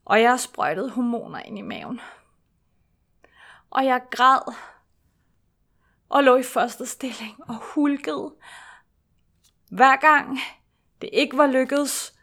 [0.06, 2.02] Og jeg sprøjtede hormoner ind i maven.
[3.70, 4.54] Og jeg græd
[6.10, 8.36] og lå i første stilling og hulkede.
[9.72, 10.40] Hver gang
[11.02, 12.20] det ikke var lykkedes,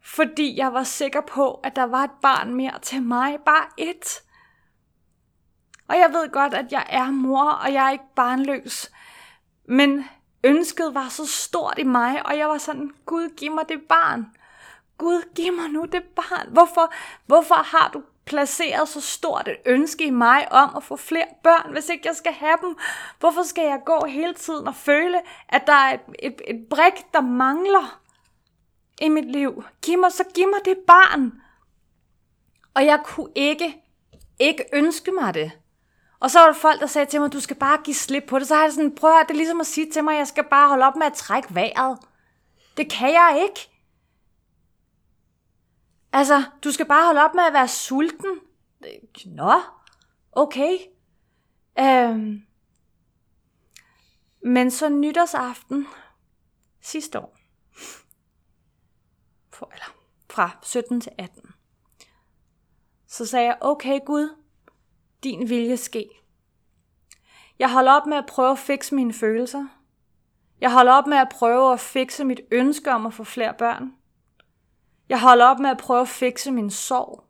[0.00, 3.38] fordi jeg var sikker på, at der var et barn mere til mig.
[3.46, 4.22] Bare et.
[5.88, 8.90] Og jeg ved godt, at jeg er mor, og jeg er ikke barnløs.
[9.68, 10.04] Men
[10.44, 14.26] ønsket var så stort i mig, og jeg var sådan, Gud, giv mig det barn.
[14.98, 16.48] Gud, giv mig nu det barn.
[16.52, 16.92] Hvorfor,
[17.26, 21.72] hvorfor har du placeret så stort et ønske i mig om at få flere børn,
[21.72, 22.76] hvis ikke jeg skal have dem?
[23.20, 27.12] Hvorfor skal jeg gå hele tiden og føle, at der er et, et, et brik,
[27.14, 28.00] der mangler
[29.00, 29.64] i mit liv?
[29.82, 31.32] Giv mig, så giv mig det barn.
[32.74, 33.82] Og jeg kunne ikke,
[34.38, 35.52] ikke ønske mig det.
[36.26, 38.38] Og så var der folk, der sagde til mig, du skal bare give slip på
[38.38, 38.48] det.
[38.48, 40.44] Så har jeg sådan, prøv at det er ligesom at sige til mig, jeg skal
[40.50, 41.98] bare holde op med at trække vejret.
[42.76, 43.70] Det kan jeg ikke.
[46.12, 48.40] Altså, du skal bare holde op med at være sulten.
[49.26, 49.60] Nå,
[50.32, 50.78] okay.
[51.78, 52.42] Øhm.
[54.42, 55.86] Men så nytårsaften
[56.80, 57.38] sidste år,
[59.52, 59.94] for, eller
[60.30, 61.54] fra 17 til 18,
[63.06, 64.45] så sagde jeg, okay Gud,
[65.24, 66.08] din vilje ske.
[67.58, 69.66] Jeg holder op med at prøve at fikse mine følelser.
[70.60, 73.92] Jeg holder op med at prøve at fikse mit ønske om at få flere børn.
[75.08, 77.24] Jeg holder op med at prøve at fikse min sorg.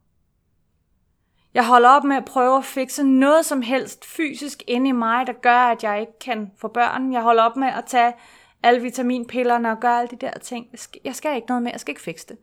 [1.54, 5.26] Jeg holder op med at prøve at fikse noget som helst fysisk inde i mig,
[5.26, 7.12] der gør, at jeg ikke kan få børn.
[7.12, 8.14] Jeg holder op med at tage
[8.62, 10.66] alle vitaminpillerne og gøre alle de der ting.
[11.04, 12.38] Jeg skal ikke noget mere, jeg skal ikke fikse det.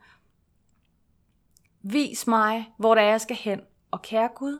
[1.82, 3.60] Vis mig, hvor det er, jeg skal hen.
[3.90, 4.58] Og kære Gud,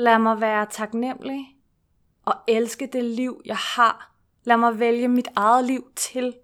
[0.00, 1.56] lad mig være taknemmelig
[2.24, 4.12] og elske det liv, jeg har.
[4.44, 6.36] Lad mig vælge mit eget liv til.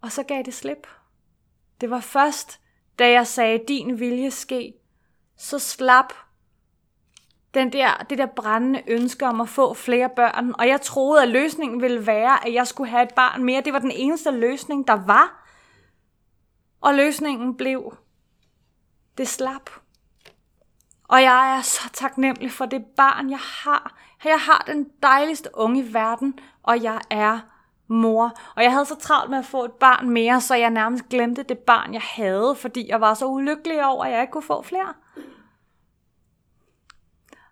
[0.00, 0.86] Og så gav det slip.
[1.80, 2.60] Det var først,
[2.98, 4.74] da jeg sagde, din vilje ske,
[5.36, 6.12] så slap
[7.54, 10.54] den der, det der brændende ønske om at få flere børn.
[10.58, 13.60] Og jeg troede, at løsningen ville være, at jeg skulle have et barn mere.
[13.60, 15.45] Det var den eneste løsning, der var.
[16.86, 17.96] Og løsningen blev,
[19.18, 19.70] det slap.
[21.04, 23.98] Og jeg er så taknemmelig for det barn, jeg har.
[24.24, 27.40] Jeg har den dejligste unge i verden, og jeg er
[27.88, 28.32] mor.
[28.56, 31.42] Og jeg havde så travlt med at få et barn mere, så jeg nærmest glemte
[31.42, 34.62] det barn, jeg havde, fordi jeg var så ulykkelig over, at jeg ikke kunne få
[34.62, 34.94] flere.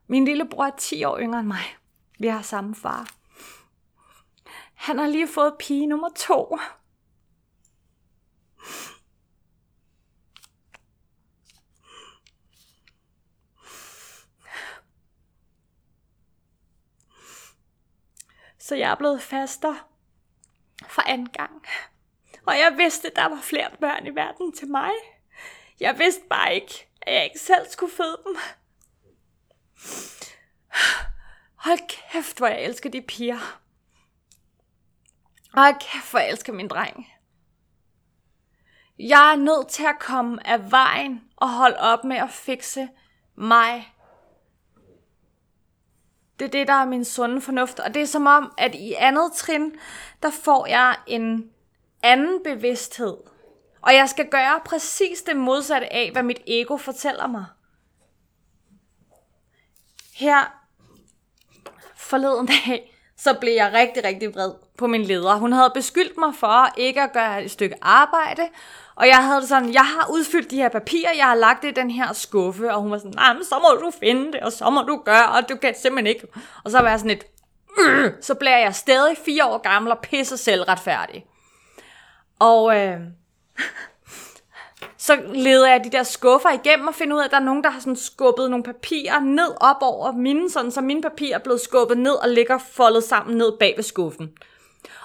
[0.06, 1.76] Min lillebror er 10 år yngre end mig.
[2.18, 3.08] Vi har samme far.
[4.74, 6.58] Han har lige fået pige nummer to.
[18.64, 19.74] Så jeg er blevet faster
[20.88, 21.66] for anden gang.
[22.46, 24.90] Og jeg vidste, at der var flere børn i verden til mig.
[25.80, 28.36] Jeg vidste bare ikke, at jeg ikke selv skulle føde dem.
[31.54, 33.60] Hold kæft, hvor jeg elsker de piger.
[35.52, 37.08] Hold kæft, hvor jeg elsker min dreng.
[38.98, 42.88] Jeg er nødt til at komme af vejen og holde op med at fikse
[43.34, 43.93] mig
[46.38, 47.80] det er det, der er min sunde fornuft.
[47.80, 49.72] Og det er som om, at i andet trin,
[50.22, 51.50] der får jeg en
[52.02, 53.16] anden bevidsthed.
[53.82, 57.44] Og jeg skal gøre præcis det modsatte af, hvad mit ego fortæller mig.
[60.14, 60.60] Her
[61.96, 65.34] forleden dag, så blev jeg rigtig, rigtig vred på min leder.
[65.34, 68.42] Hun havde beskyldt mig for ikke at gøre et stykke arbejde,
[68.96, 71.68] og jeg havde det sådan, jeg har udfyldt de her papirer, jeg har lagt det
[71.68, 74.40] i den her skuffe, og hun var sådan, nej, men så må du finde det,
[74.40, 76.26] og så må du gøre, og du kan simpelthen ikke.
[76.64, 77.24] Og så var jeg sådan et,
[77.80, 81.26] øh, så bliver jeg stadig fire år gammel og pisse selvretfærdig.
[82.38, 83.00] Og øh,
[84.96, 87.64] så leder jeg de der skuffer igennem og finder ud af, at der er nogen,
[87.64, 91.42] der har sådan skubbet nogle papirer ned op over mine, sådan, så mine papirer er
[91.42, 94.30] blevet skubbet ned og ligger foldet sammen ned bag ved skuffen.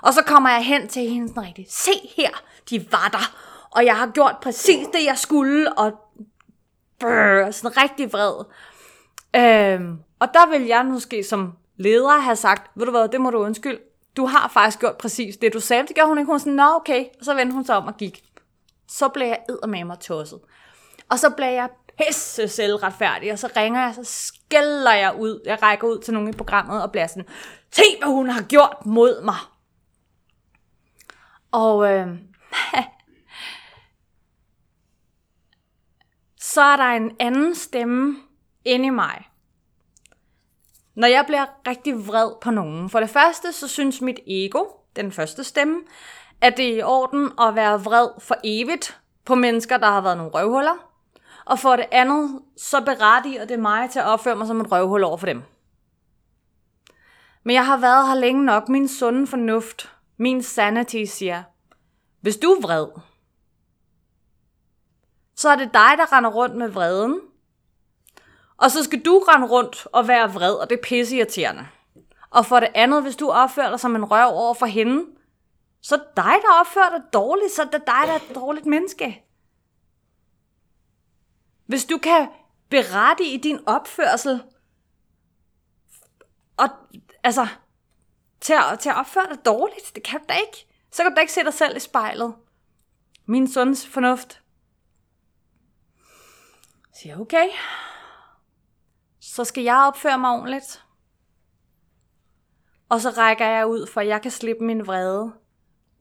[0.02, 1.72] Og så kommer jeg hen til hende sådan rigtigt.
[1.72, 2.30] Se her,
[2.70, 3.49] de var der.
[3.72, 5.74] Og jeg har gjort præcis det, jeg skulle.
[5.74, 5.92] Og
[7.00, 8.46] brrr, sådan rigtig vred.
[9.36, 13.30] Øhm, og der vil jeg måske som leder have sagt, ved du hvad, det må
[13.30, 13.80] du undskylde.
[14.18, 15.88] Du har faktisk gjort præcis det, du sagde.
[15.88, 16.26] Det gjorde hun ikke.
[16.26, 17.06] Hun var sådan, nå okay.
[17.20, 18.24] Og så vendte hun sig om og gik.
[18.88, 20.40] Så blev jeg med mig tosset.
[21.10, 25.42] Og så blev jeg pisse selvretfærdig, og så ringer jeg, så skælder jeg ud.
[25.46, 27.28] Jeg rækker ud til nogen i programmet og bliver sådan,
[27.72, 29.36] se hvad hun har gjort mod mig.
[31.52, 32.08] Og øh,
[36.54, 38.18] så er der en anden stemme
[38.66, 39.30] inde i mig.
[40.96, 42.90] Når jeg bliver rigtig vred på nogen.
[42.90, 44.64] For det første, så synes mit ego,
[44.96, 45.82] den første stemme,
[46.42, 50.18] at det er i orden at være vred for evigt på mennesker, der har været
[50.18, 50.92] nogle røvhuller.
[51.46, 55.04] Og for det andet, så berettiger det mig til at opføre mig som et røvhul
[55.04, 55.44] over for dem.
[57.44, 58.70] Men jeg har været her længe nok.
[58.70, 61.44] Min sunde fornuft, min sanity siger,
[62.22, 62.88] hvis du er vred,
[65.40, 67.20] så er det dig, der render rundt med vreden.
[68.58, 71.68] Og så skal du rende rundt og være vred, og det er pisse irriterende.
[72.30, 75.06] Og for det andet, hvis du opfører dig som en røv over for hende,
[75.82, 78.36] så er det dig, der opfører dig dårligt, så er det dig, der er et
[78.36, 79.26] dårligt menneske.
[81.66, 82.28] Hvis du kan
[82.70, 84.44] berette i din opførsel,
[86.58, 86.70] og
[87.24, 87.48] altså,
[88.42, 90.68] til at, til at opføre dig dårligt, det kan du da ikke.
[90.92, 92.36] Så kan du da ikke se dig selv i spejlet.
[93.26, 94.42] Min sunds fornuft
[97.02, 97.48] siger, okay,
[99.20, 100.86] så skal jeg opføre mig ordentligt.
[102.90, 105.34] Og så rækker jeg ud, for jeg kan slippe min vrede,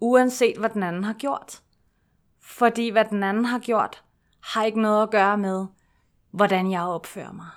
[0.01, 1.63] uanset hvad den anden har gjort.
[2.41, 4.05] Fordi hvad den anden har gjort,
[4.43, 5.67] har ikke noget at gøre med,
[6.31, 7.51] hvordan jeg opfører mig.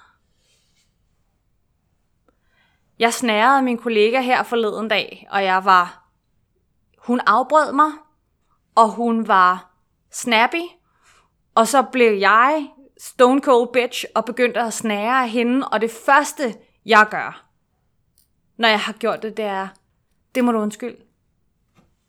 [3.00, 6.08] Jeg snærede min kollega her forleden dag, og jeg var...
[6.98, 7.92] Hun afbrød mig,
[8.76, 9.72] og hun var
[10.12, 10.64] snappy,
[11.56, 15.92] og så blev jeg stone cold bitch og begyndte at snære af hende, og det
[15.92, 17.46] første, jeg gør,
[18.58, 19.68] når jeg har gjort det, det er,
[20.36, 21.04] det må du undskylde.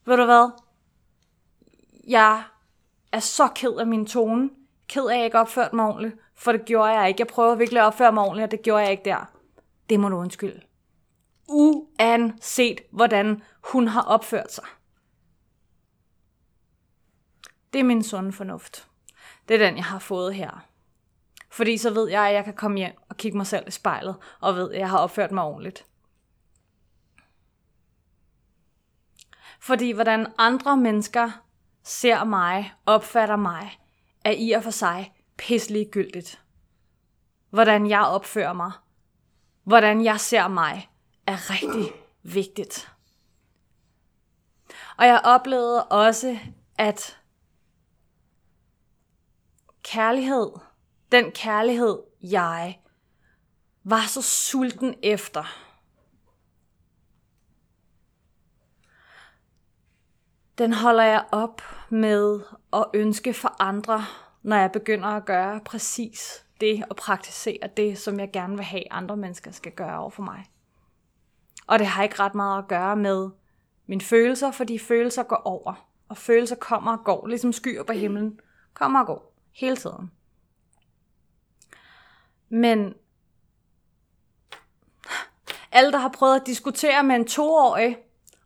[0.04, 0.50] Ved du hvad?
[2.08, 2.44] Jeg
[3.12, 4.50] er så ked af min tone.
[4.88, 6.16] Ked af, at jeg ikke opførte mig ordentligt.
[6.34, 7.20] For det gjorde jeg ikke.
[7.20, 9.32] Jeg prøver virkelig at opføre mig ordentligt, og det gjorde jeg ikke der.
[9.90, 10.60] Det må du undskylde.
[11.48, 14.64] Uanset hvordan hun har opført sig.
[17.72, 18.88] Det er min sunde fornuft.
[19.48, 20.71] Det er den, jeg har fået her.
[21.52, 24.16] Fordi så ved jeg, at jeg kan komme hjem og kigge mig selv i spejlet,
[24.40, 25.86] og ved, at jeg har opført mig ordentligt.
[29.60, 31.30] Fordi hvordan andre mennesker
[31.82, 33.80] ser mig, opfatter mig,
[34.24, 36.42] er i og for sig pisselig gyldigt.
[37.50, 38.72] Hvordan jeg opfører mig,
[39.64, 40.90] hvordan jeg ser mig,
[41.26, 42.92] er rigtig vigtigt.
[44.96, 46.38] Og jeg oplevede også,
[46.78, 47.18] at
[49.82, 50.50] kærlighed,
[51.12, 52.80] den kærlighed, jeg
[53.84, 55.44] var så sulten efter,
[60.58, 62.40] den holder jeg op med
[62.72, 64.04] at ønske for andre,
[64.42, 68.92] når jeg begynder at gøre præcis det og praktisere det, som jeg gerne vil have,
[68.92, 70.44] andre mennesker skal gøre over for mig.
[71.66, 73.30] Og det har ikke ret meget at gøre med
[73.86, 75.88] mine følelser, fordi følelser går over.
[76.08, 78.40] Og følelser kommer og går, ligesom skyer på himlen.
[78.74, 79.34] Kommer og går.
[79.52, 80.10] Hele tiden.
[82.52, 82.94] Men
[85.72, 87.96] alle, der har prøvet at diskutere med en toårig,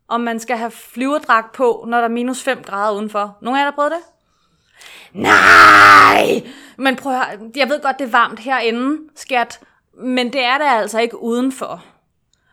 [0.07, 3.37] om man skal have flyverdragt på, når der er minus 5 grader udenfor.
[3.41, 3.99] Nogle af jer, der har prøvet det?
[5.21, 6.51] Nej!
[6.77, 9.59] Men prøv at høre, jeg ved godt, det er varmt herinde, skat,
[9.93, 11.83] men det er det altså ikke udenfor.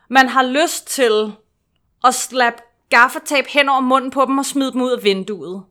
[0.08, 1.32] Man har lyst til
[2.04, 5.64] at slappe gaffatape hen over munden på dem og smide dem ud af vinduet.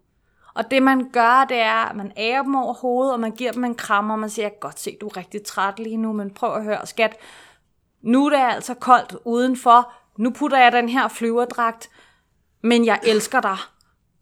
[0.53, 3.51] Og det man gør, det er, at man ærer dem over hovedet, og man giver
[3.51, 5.97] dem en kram, og man siger, jeg kan godt se, du er rigtig træt lige
[5.97, 7.17] nu, men prøv at høre, skat,
[8.01, 11.89] nu er det altså koldt udenfor, nu putter jeg den her flyverdragt,
[12.61, 13.57] men jeg elsker dig.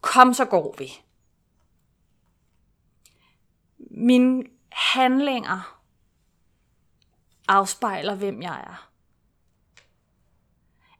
[0.00, 0.92] Kom, så går vi.
[3.94, 5.80] mine handlinger
[7.48, 8.88] afspejler, hvem jeg er.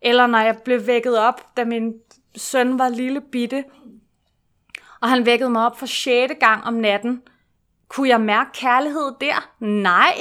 [0.03, 1.95] Eller når jeg blev vækket op, da min
[2.37, 3.65] søn var lille bitte,
[5.03, 7.23] og han vækkede mig op for sjette gang om natten.
[7.89, 9.49] Kunne jeg mærke kærlighed der?
[9.61, 10.15] Nej.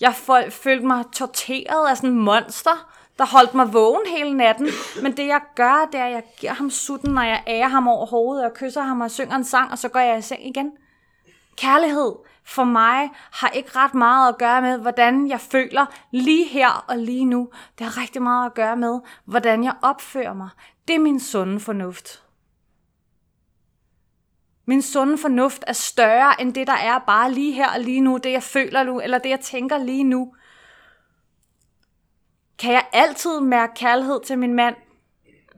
[0.00, 0.14] Jeg
[0.50, 4.68] følte mig torteret af sådan en monster, der holdt mig vågen hele natten.
[5.02, 7.88] Men det jeg gør, det er, at jeg giver ham sutten, når jeg ærer ham
[7.88, 10.46] over hovedet, og kysser ham og synger en sang, og så går jeg i seng
[10.46, 10.72] igen.
[11.56, 12.12] Kærlighed
[12.44, 16.98] for mig har ikke ret meget at gøre med, hvordan jeg føler lige her og
[16.98, 17.48] lige nu.
[17.78, 20.48] Det har rigtig meget at gøre med, hvordan jeg opfører mig.
[20.88, 22.22] Det er min sunde fornuft.
[24.68, 28.16] Min sunde fornuft er større end det, der er bare lige her og lige nu,
[28.16, 30.34] det jeg føler nu, eller det jeg tænker lige nu.
[32.58, 34.74] Kan jeg altid mærke kærlighed til min mand?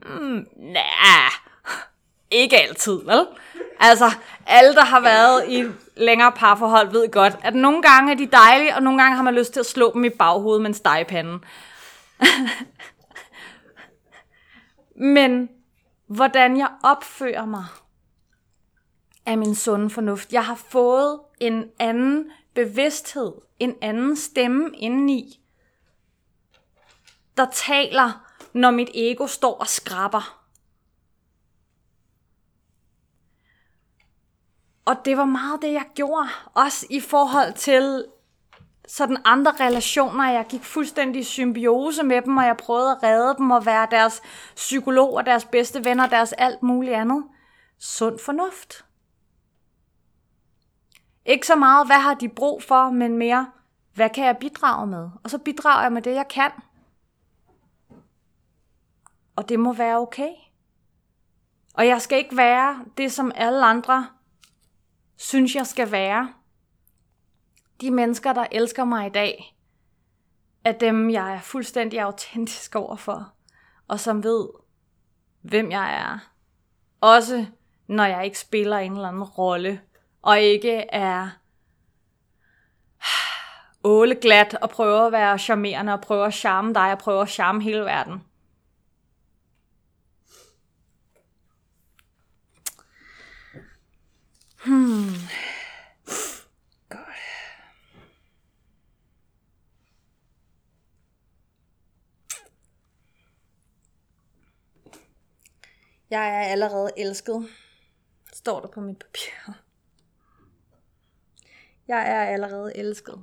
[0.05, 1.29] Mm, nej,
[2.31, 3.27] ikke altid, vel?
[3.79, 4.11] Altså,
[4.47, 8.75] alle, der har været i længere parforhold, ved godt, at nogle gange er de dejlige,
[8.75, 11.39] og nogle gange har man lyst til at slå dem i baghovedet med en stegepande.
[15.15, 15.49] Men
[16.07, 17.65] hvordan jeg opfører mig,
[19.25, 20.33] af min sunde fornuft.
[20.33, 25.41] Jeg har fået en anden bevidsthed, en anden stemme indeni,
[27.37, 30.41] der taler, når mit ego står og skraber.
[34.85, 38.05] Og det var meget det, jeg gjorde, også i forhold til
[38.87, 40.31] sådan andre relationer.
[40.31, 43.87] Jeg gik fuldstændig i symbiose med dem, og jeg prøvede at redde dem og være
[43.91, 44.21] deres
[44.55, 47.23] psykolog og deres bedste venner, deres alt muligt andet.
[47.79, 48.85] Sund fornuft.
[51.25, 53.51] Ikke så meget, hvad har de brug for, men mere,
[53.93, 55.09] hvad kan jeg bidrage med?
[55.23, 56.51] Og så bidrager jeg med det, jeg kan.
[59.35, 60.29] Og det må være okay.
[61.73, 64.07] Og jeg skal ikke være det, som alle andre
[65.15, 66.33] synes, jeg skal være.
[67.81, 69.57] De mennesker, der elsker mig i dag,
[70.63, 73.33] er dem, jeg er fuldstændig autentisk overfor,
[73.87, 74.49] og som ved,
[75.41, 76.19] hvem jeg er.
[77.01, 77.45] Også
[77.87, 79.81] når jeg ikke spiller en eller anden rolle
[80.21, 81.29] og ikke er
[83.83, 87.63] åleglat og prøver at være charmerende og prøver at charme dig og prøver at charme
[87.63, 88.23] hele verden.
[94.65, 95.13] Hmm.
[96.89, 97.01] Godt.
[106.09, 107.49] Jeg er allerede elsket,
[108.33, 109.53] står der på mit papir.
[111.91, 113.19] Jeg er allerede elsket.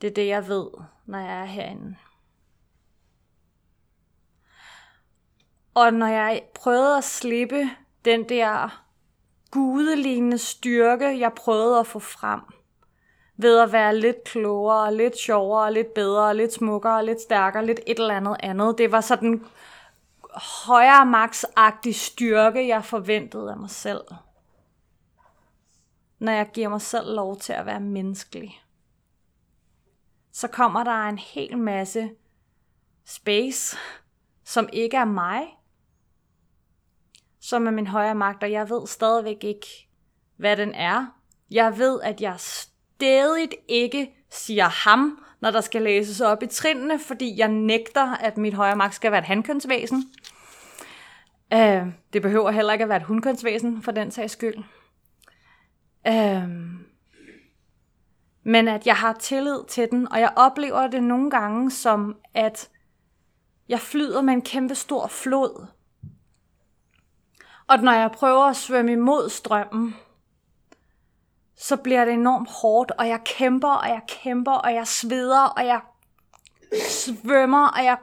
[0.00, 0.66] Det er det, jeg ved,
[1.06, 1.96] når jeg er herinde.
[5.74, 7.70] Og når jeg prøvede at slippe
[8.04, 8.84] den der
[9.50, 12.40] gudelignende styrke, jeg prøvede at få frem,
[13.36, 17.98] ved at være lidt klogere, lidt sjovere, lidt bedre, lidt smukkere, lidt stærkere, lidt et
[17.98, 18.78] eller andet andet.
[18.78, 19.46] Det var sådan
[20.66, 24.04] højere maksagtig styrke, jeg forventede af mig selv
[26.18, 28.62] når jeg giver mig selv lov til at være menneskelig.
[30.32, 32.10] Så kommer der en hel masse
[33.04, 33.76] space,
[34.44, 35.42] som ikke er mig,
[37.40, 39.88] som er min højere magt, og jeg ved stadigvæk ikke,
[40.36, 41.06] hvad den er.
[41.50, 46.98] Jeg ved, at jeg stadig ikke siger ham, når der skal læses op i trinene,
[46.98, 50.04] fordi jeg nægter, at mit højere magt skal være et handkønsvæsen.
[51.54, 54.64] Uh, det behøver heller ikke at være et hundkønsvæsen, for den sags skyld.
[56.08, 56.86] Øhm,
[58.42, 62.70] men at jeg har tillid til den, og jeg oplever det nogle gange som, at
[63.68, 65.66] jeg flyder med en kæmpe stor flod.
[67.66, 69.96] Og når jeg prøver at svømme imod strømmen,
[71.56, 75.66] så bliver det enormt hårdt, og jeg kæmper, og jeg kæmper, og jeg sveder, og
[75.66, 75.80] jeg
[76.88, 77.96] svømmer, og jeg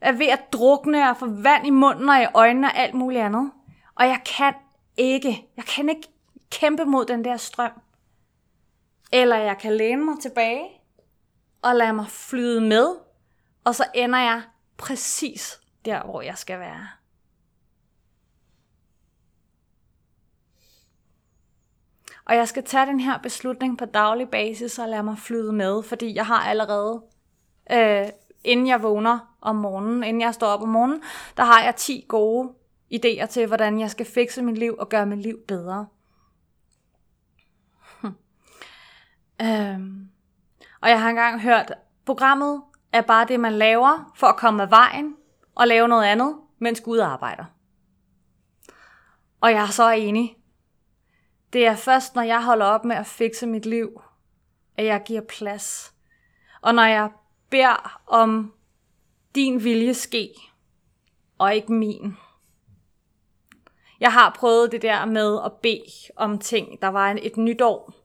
[0.00, 3.22] er ved at drukne, og få vand i munden og i øjnene og alt muligt
[3.22, 3.52] andet.
[3.94, 4.54] Og jeg kan
[4.96, 6.13] ikke, jeg kan ikke
[6.60, 7.72] kæmpe mod den der strøm.
[9.12, 10.66] Eller jeg kan læne mig tilbage
[11.62, 12.96] og lade mig flyde med,
[13.64, 14.42] og så ender jeg
[14.76, 16.88] præcis der, hvor jeg skal være.
[22.26, 25.82] Og jeg skal tage den her beslutning på daglig basis og lade mig flyde med,
[25.82, 27.02] fordi jeg har allerede,
[27.72, 28.08] øh,
[28.44, 31.02] inden jeg vågner om morgenen, inden jeg står op om morgenen,
[31.36, 32.52] der har jeg 10 gode
[32.94, 35.86] idéer til, hvordan jeg skal fikse mit liv og gøre mit liv bedre.
[39.42, 40.08] Øhm,
[40.80, 41.72] og jeg har engang hørt,
[42.04, 42.62] programmet
[42.92, 45.16] er bare det, man laver for at komme af vejen
[45.54, 47.44] og lave noget andet, mens Gud arbejder.
[49.40, 50.36] Og jeg er så enig.
[51.52, 54.02] Det er først, når jeg holder op med at fikse mit liv,
[54.76, 55.94] at jeg giver plads.
[56.60, 57.10] Og når jeg
[57.50, 58.54] beder om
[59.34, 60.34] din vilje ske,
[61.38, 62.16] og ikke min.
[64.00, 66.82] Jeg har prøvet det der med at bede om ting.
[66.82, 68.03] Der var et nytår,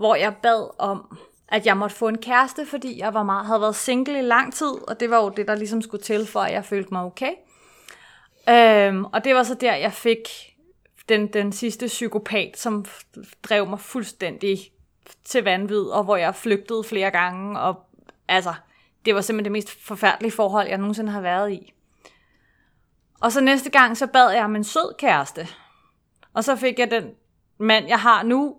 [0.00, 3.60] hvor jeg bad om, at jeg måtte få en kæreste, fordi jeg var meget, havde
[3.60, 6.40] været single i lang tid, og det var jo det, der ligesom skulle til, for
[6.40, 7.32] at jeg følte mig okay.
[8.48, 10.18] Øhm, og det var så der, jeg fik
[11.08, 12.84] den, den sidste psykopat, som
[13.42, 14.58] drev mig fuldstændig
[15.24, 17.74] til vanvid, og hvor jeg flygtede flere gange, og
[18.28, 18.54] altså,
[19.04, 21.72] det var simpelthen det mest forfærdelige forhold, jeg nogensinde har været i.
[23.20, 25.48] Og så næste gang, så bad jeg om en sød kæreste.
[26.34, 27.04] Og så fik jeg den
[27.58, 28.56] mand, jeg har nu.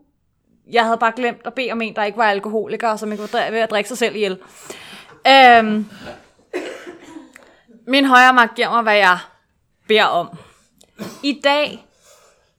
[0.71, 3.33] Jeg havde bare glemt at bede om en, der ikke var alkoholiker, og som ikke
[3.33, 4.39] var ved at drikke sig selv ihjel.
[5.27, 5.89] Øhm,
[7.87, 9.17] min højre magt giver mig, hvad jeg
[9.87, 10.37] beder om.
[11.23, 11.87] I dag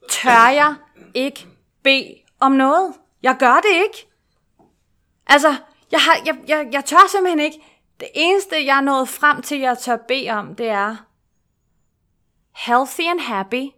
[0.09, 0.75] tør jeg
[1.13, 1.47] ikke
[1.83, 2.93] bede om noget.
[3.23, 4.07] Jeg gør det ikke.
[5.27, 5.55] Altså,
[5.91, 7.61] jeg, har, jeg, jeg, jeg tør simpelthen ikke.
[7.99, 10.95] Det eneste, jeg er nået frem til, jeg tør bede om, det er
[12.55, 13.69] healthy and happy,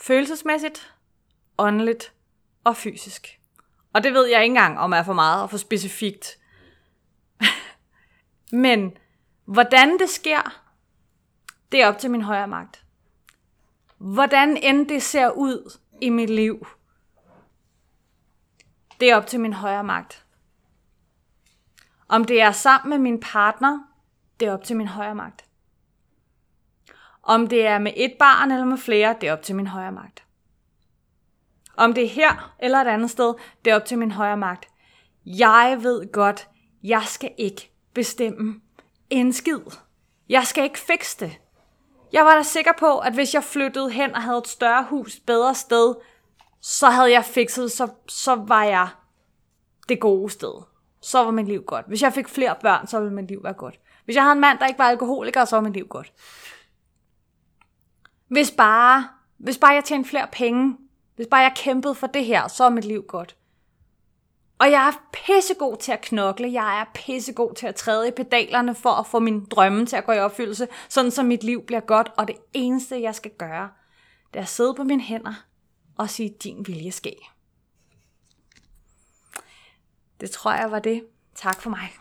[0.00, 0.92] følelsesmæssigt,
[1.58, 2.12] åndeligt
[2.64, 3.40] og fysisk.
[3.92, 6.38] Og det ved jeg ikke engang, om er for meget og for specifikt.
[8.52, 8.96] Men
[9.44, 10.62] hvordan det sker,
[11.72, 12.84] det er op til min højre magt.
[13.98, 16.66] Hvordan end det ser ud i mit liv,
[19.00, 20.24] det er op til min højre magt.
[22.08, 23.78] Om det er sammen med min partner,
[24.40, 25.44] det er op til min højre magt.
[27.22, 29.92] Om det er med et barn eller med flere, det er op til min højre
[29.92, 30.24] magt.
[31.76, 34.68] Om det er her eller et andet sted, det er op til min højre magt.
[35.26, 36.48] Jeg ved godt,
[36.82, 38.60] jeg skal ikke bestemme
[39.10, 39.60] en skid.
[40.28, 41.38] Jeg skal ikke fikse det.
[42.12, 45.20] Jeg var da sikker på, at hvis jeg flyttede hen og havde et større hus,
[45.26, 45.94] bedre sted,
[46.60, 48.88] så havde jeg fikset, så, så var jeg
[49.88, 50.62] det gode sted.
[51.00, 51.86] Så var mit liv godt.
[51.88, 53.80] Hvis jeg fik flere børn, så ville mit liv være godt.
[54.04, 56.12] Hvis jeg havde en mand, der ikke var alkoholiker, så var mit liv godt.
[58.28, 59.08] Hvis bare,
[59.38, 60.76] hvis bare jeg tjente flere penge,
[61.22, 63.36] hvis bare jeg kæmpede for det her, så er mit liv godt.
[64.58, 68.74] Og jeg er pissegod til at knokle, jeg er pissegod til at træde i pedalerne
[68.74, 71.80] for at få min drømme til at gå i opfyldelse, sådan så mit liv bliver
[71.80, 73.70] godt, og det eneste, jeg skal gøre,
[74.32, 75.44] det er at sidde på mine hænder
[75.98, 77.16] og sige, din vilje ske.
[80.20, 81.04] Det tror jeg var det.
[81.34, 81.92] Tak for mig.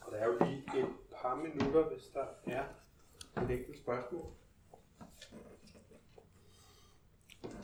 [0.00, 0.86] Og der er jo lige
[1.46, 2.64] et par minutter, hvis der er
[3.42, 4.32] et enkelt spørgsmål.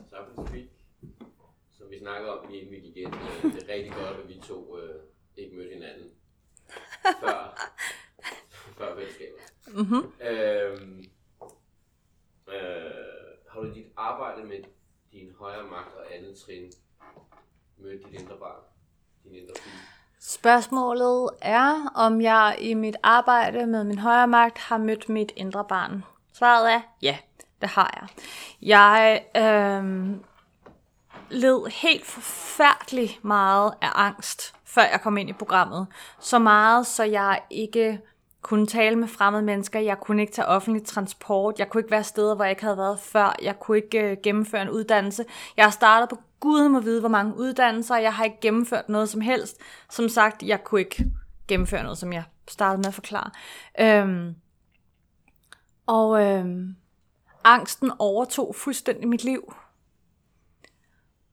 [0.08, 0.68] Så på speak,
[1.72, 3.14] som vi snakkede om lige inden vi gik ind.
[3.14, 5.02] øh, Det er rigtig godt, at vi to øh,
[5.36, 6.10] ikke mødte hinanden
[7.20, 7.72] før,
[8.76, 9.40] før venskabet.
[9.66, 10.12] Mm-hmm.
[10.20, 11.04] Øhm,
[12.48, 12.94] øh,
[13.48, 14.64] har du dit arbejde med
[15.12, 16.72] din højre magt og andet trin
[17.76, 18.62] mødt dit indre barn,
[19.24, 19.95] din indre pige?
[20.28, 25.64] Spørgsmålet er, om jeg i mit arbejde med min højre magt har mødt mit indre
[25.64, 26.04] barn.
[26.32, 27.16] Svaret er ja,
[27.60, 28.08] det har jeg.
[28.62, 30.10] Jeg øh,
[31.30, 35.86] led helt forfærdeligt meget af angst, før jeg kom ind i programmet.
[36.20, 38.00] Så meget, så jeg ikke
[38.42, 39.80] kunne tale med fremmede mennesker.
[39.80, 41.58] Jeg kunne ikke tage offentlig transport.
[41.58, 43.36] Jeg kunne ikke være steder, hvor jeg ikke havde været før.
[43.42, 45.24] Jeg kunne ikke øh, gennemføre en uddannelse.
[45.56, 47.96] Jeg har startet på Gud må vide, hvor mange uddannelser.
[47.96, 49.58] Jeg har ikke gennemført noget som helst.
[49.90, 51.04] Som sagt, jeg kunne ikke
[51.48, 53.30] gennemføre noget, som jeg startede med at forklare.
[53.80, 54.34] Øhm,
[55.86, 56.76] og øhm,
[57.44, 59.54] angsten overtog fuldstændig mit liv.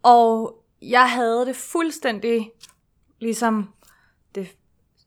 [0.03, 2.51] Og jeg havde det fuldstændig
[3.19, 3.73] ligesom
[4.35, 4.47] det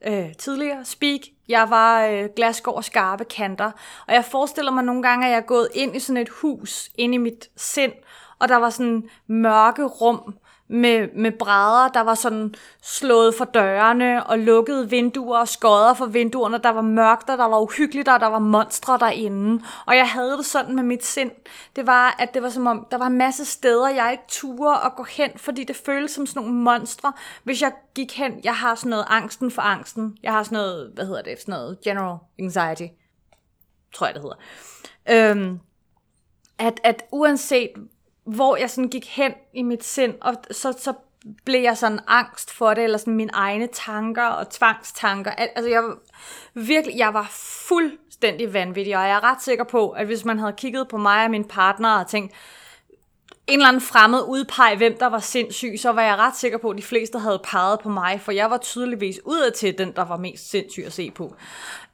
[0.06, 1.20] øh, tidligere speak.
[1.48, 3.70] Jeg var øh, glasgård skarpe kanter.
[4.06, 6.90] Og jeg forestiller mig nogle gange, at jeg er gået ind i sådan et hus,
[6.94, 7.92] ind i mit sind,
[8.38, 10.34] og der var sådan mørke rum
[10.68, 16.06] med, med brædder, der var sådan slået for dørene og lukkede vinduer og skodder for
[16.06, 16.58] vinduerne.
[16.58, 19.64] Der var mørkt, og der var uhyggeligt, og der var monstre derinde.
[19.86, 21.30] Og jeg havde det sådan med mit sind.
[21.76, 24.84] Det var, at det var som om, der var en masse steder, jeg ikke turde
[24.84, 27.12] at gå hen, fordi det føltes som sådan nogle monstre.
[27.44, 30.16] Hvis jeg gik hen, jeg har sådan noget angsten for angsten.
[30.22, 32.86] Jeg har sådan noget, hvad hedder det, sådan noget general anxiety,
[33.94, 34.36] tror jeg det hedder.
[35.10, 35.60] Øhm,
[36.58, 37.70] at, at uanset
[38.26, 40.92] hvor jeg sådan gik hen i mit sind, og så, så
[41.44, 45.30] blev jeg sådan angst for det, eller sådan mine egne tanker og tvangstanker.
[45.30, 45.82] Altså jeg
[46.54, 47.26] virkelig, jeg var
[47.68, 51.24] fuldstændig vanvittig, og jeg er ret sikker på, at hvis man havde kigget på mig
[51.24, 52.34] og min partner og tænkt,
[53.46, 56.70] en eller anden fremmed udpege, hvem der var sindssyg, så var jeg ret sikker på,
[56.70, 60.04] at de fleste havde peget på mig, for jeg var tydeligvis udad til den, der
[60.04, 61.34] var mest sindssyg at se på.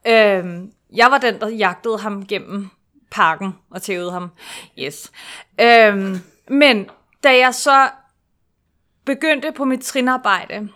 [0.07, 2.71] Øhm, jeg var den, der jagtede ham gennem
[3.13, 4.31] parken og tævede ham.
[4.79, 5.13] Yes.
[5.61, 6.17] Øhm,
[6.49, 6.91] men
[7.25, 7.91] da jeg så
[9.05, 10.69] begyndte på mit trinarbejde,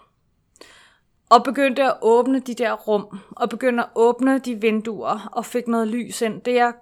[1.30, 5.68] og begyndte at åbne de der rum, og begyndte at åbne de vinduer, og fik
[5.68, 6.72] noget lys ind, det jeg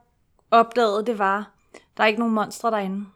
[0.51, 1.51] opdagede, det var,
[1.97, 3.07] der er ikke nogen monstre derinde.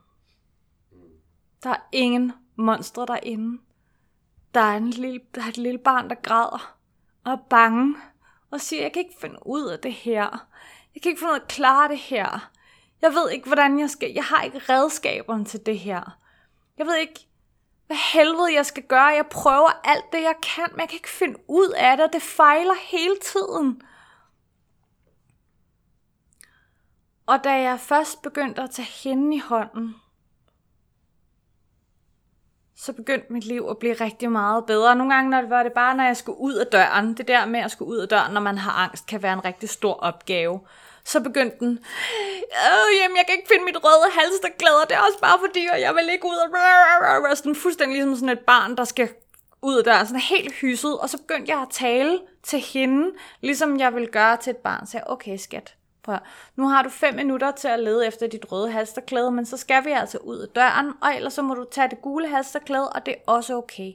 [1.62, 3.58] Der er ingen monstre derinde.
[4.54, 6.76] Der er, en lille, der er et lille barn, der græder
[7.24, 7.96] og er bange
[8.50, 10.47] og siger, jeg kan ikke finde ud af det her.
[10.98, 12.50] Jeg kan ikke finde ud af at klare det her.
[13.02, 14.12] Jeg ved ikke, hvordan jeg skal.
[14.12, 16.18] Jeg har ikke redskaberne til det her.
[16.78, 17.26] Jeg ved ikke,
[17.86, 19.04] hvad helvede jeg skal gøre.
[19.04, 22.12] Jeg prøver alt det, jeg kan, men jeg kan ikke finde ud af det.
[22.12, 23.82] Det fejler hele tiden.
[27.26, 29.94] Og da jeg først begyndte at tage hende i hånden,
[32.76, 34.96] så begyndte mit liv at blive rigtig meget bedre.
[34.96, 37.16] Nogle gange når det var det bare, når jeg skulle ud af døren.
[37.16, 39.44] Det der med at skulle ud af døren, når man har angst, kan være en
[39.44, 40.60] rigtig stor opgave.
[41.08, 41.72] Så begyndte den,
[42.66, 45.80] øh, jamen jeg kan ikke finde mit røde halsterklæder, det er også bare fordi, og
[45.80, 46.36] jeg vil ikke ud
[47.30, 47.36] og...
[47.36, 49.08] Sådan fuldstændig ligesom sådan et barn, der skal
[49.62, 50.98] ud af døren, sådan helt hysset.
[50.98, 54.86] Og så begyndte jeg at tale til hende, ligesom jeg ville gøre til et barn.
[54.86, 56.18] Så jeg, okay skat, Prøv.
[56.56, 59.84] Nu har du fem minutter til at lede efter dit røde halsterklæde, men så skal
[59.84, 63.06] vi altså ud af døren, og ellers så må du tage det gule halsterklæde, og
[63.06, 63.92] det er også okay.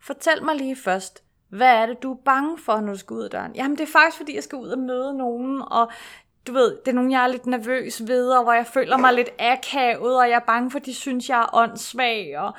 [0.00, 3.22] Fortæl mig lige først, hvad er det, du er bange for, når du skal ud
[3.22, 3.54] af døren?
[3.54, 5.90] Jamen, det er faktisk, fordi jeg skal ud og møde nogen, og
[6.46, 9.14] du ved, det er nogen, jeg er lidt nervøs ved, og hvor jeg føler mig
[9.14, 12.52] lidt akavet, og jeg er bange for, at de synes, jeg er åndssvag, og,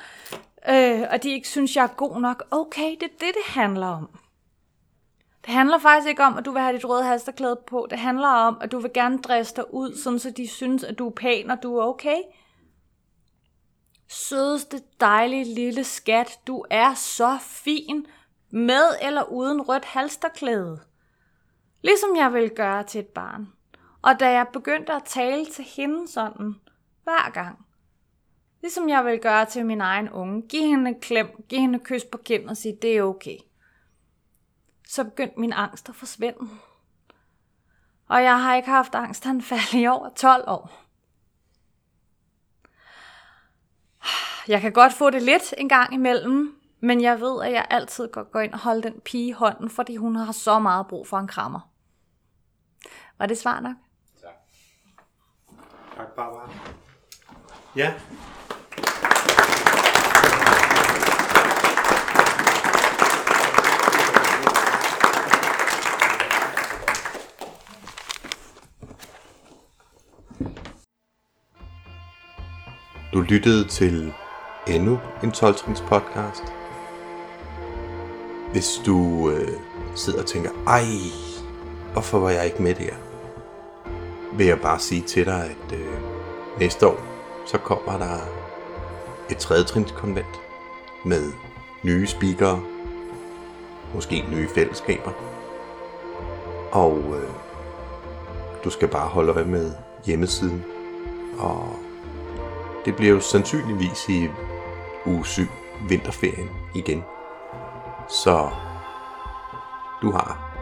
[0.68, 2.44] øh, og de ikke synes, jeg er god nok.
[2.50, 4.08] Okay, det er det, det handler om.
[5.46, 7.86] Det handler faktisk ikke om, at du vil have dit røde halsterklæde på.
[7.90, 10.98] Det handler om, at du vil gerne dresse dig ud, sådan så de synes, at
[10.98, 12.18] du er pæn, og du er okay.
[14.08, 18.06] Sødeste, dejlige lille skat, du er så fin,
[18.50, 20.80] med eller uden rødt halsterklæde.
[21.82, 23.48] Ligesom jeg vil gøre til et barn.
[24.02, 26.54] Og da jeg begyndte at tale til hende sådan,
[27.04, 27.66] hver gang,
[28.60, 31.84] ligesom jeg vil gøre til min egen unge, giv hende en klem, giv hende et
[31.84, 33.38] kys på kinden og sige, det er okay
[34.88, 36.48] så begyndte min angst at forsvinde.
[38.06, 40.84] Og jeg har ikke haft angstanfald i over 12 år.
[44.48, 48.08] Jeg kan godt få det lidt en gang imellem, men jeg ved, at jeg altid
[48.08, 51.06] godt går ind og holder den pige i hånden, fordi hun har så meget brug
[51.06, 51.60] for en krammer.
[53.18, 53.76] Var det svar nok?
[55.98, 56.14] Tak.
[56.16, 56.50] Barbara.
[57.76, 57.92] Ja,
[73.12, 74.12] Du lyttede til
[74.66, 75.54] endnu en 12
[75.88, 76.42] podcast.
[78.52, 79.48] Hvis du øh,
[79.94, 80.84] sidder og tænker, ej,
[81.92, 83.07] hvorfor var jeg ikke med der?
[84.38, 85.86] Vil jeg bare sige til dig, at øh,
[86.58, 87.00] næste år,
[87.46, 88.18] så kommer der
[89.30, 90.40] et tredjetrinskonvent
[91.04, 91.32] med
[91.82, 92.62] nye speakere,
[93.94, 95.10] måske nye fællesskaber.
[96.72, 97.28] Og øh,
[98.64, 99.72] du skal bare holde øje med
[100.06, 100.64] hjemmesiden
[101.38, 101.76] og
[102.84, 104.28] det bliver jo sandsynligvis i
[105.06, 105.42] uge 7,
[105.88, 107.04] vinterferien igen.
[108.08, 108.50] Så
[110.02, 110.54] du har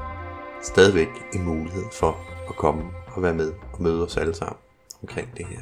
[0.63, 2.17] stadigvæk en mulighed for
[2.49, 2.83] at komme
[3.17, 4.59] og være med og møde os alle sammen
[5.03, 5.61] omkring det her.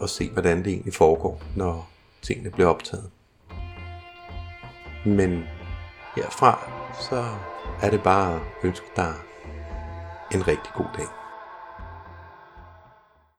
[0.00, 1.90] Og se, hvordan det egentlig foregår, når
[2.22, 3.10] tingene bliver optaget.
[5.06, 5.44] Men
[6.16, 7.24] herfra, så
[7.82, 9.14] er det bare at ønske dig
[10.32, 11.21] en rigtig god dag.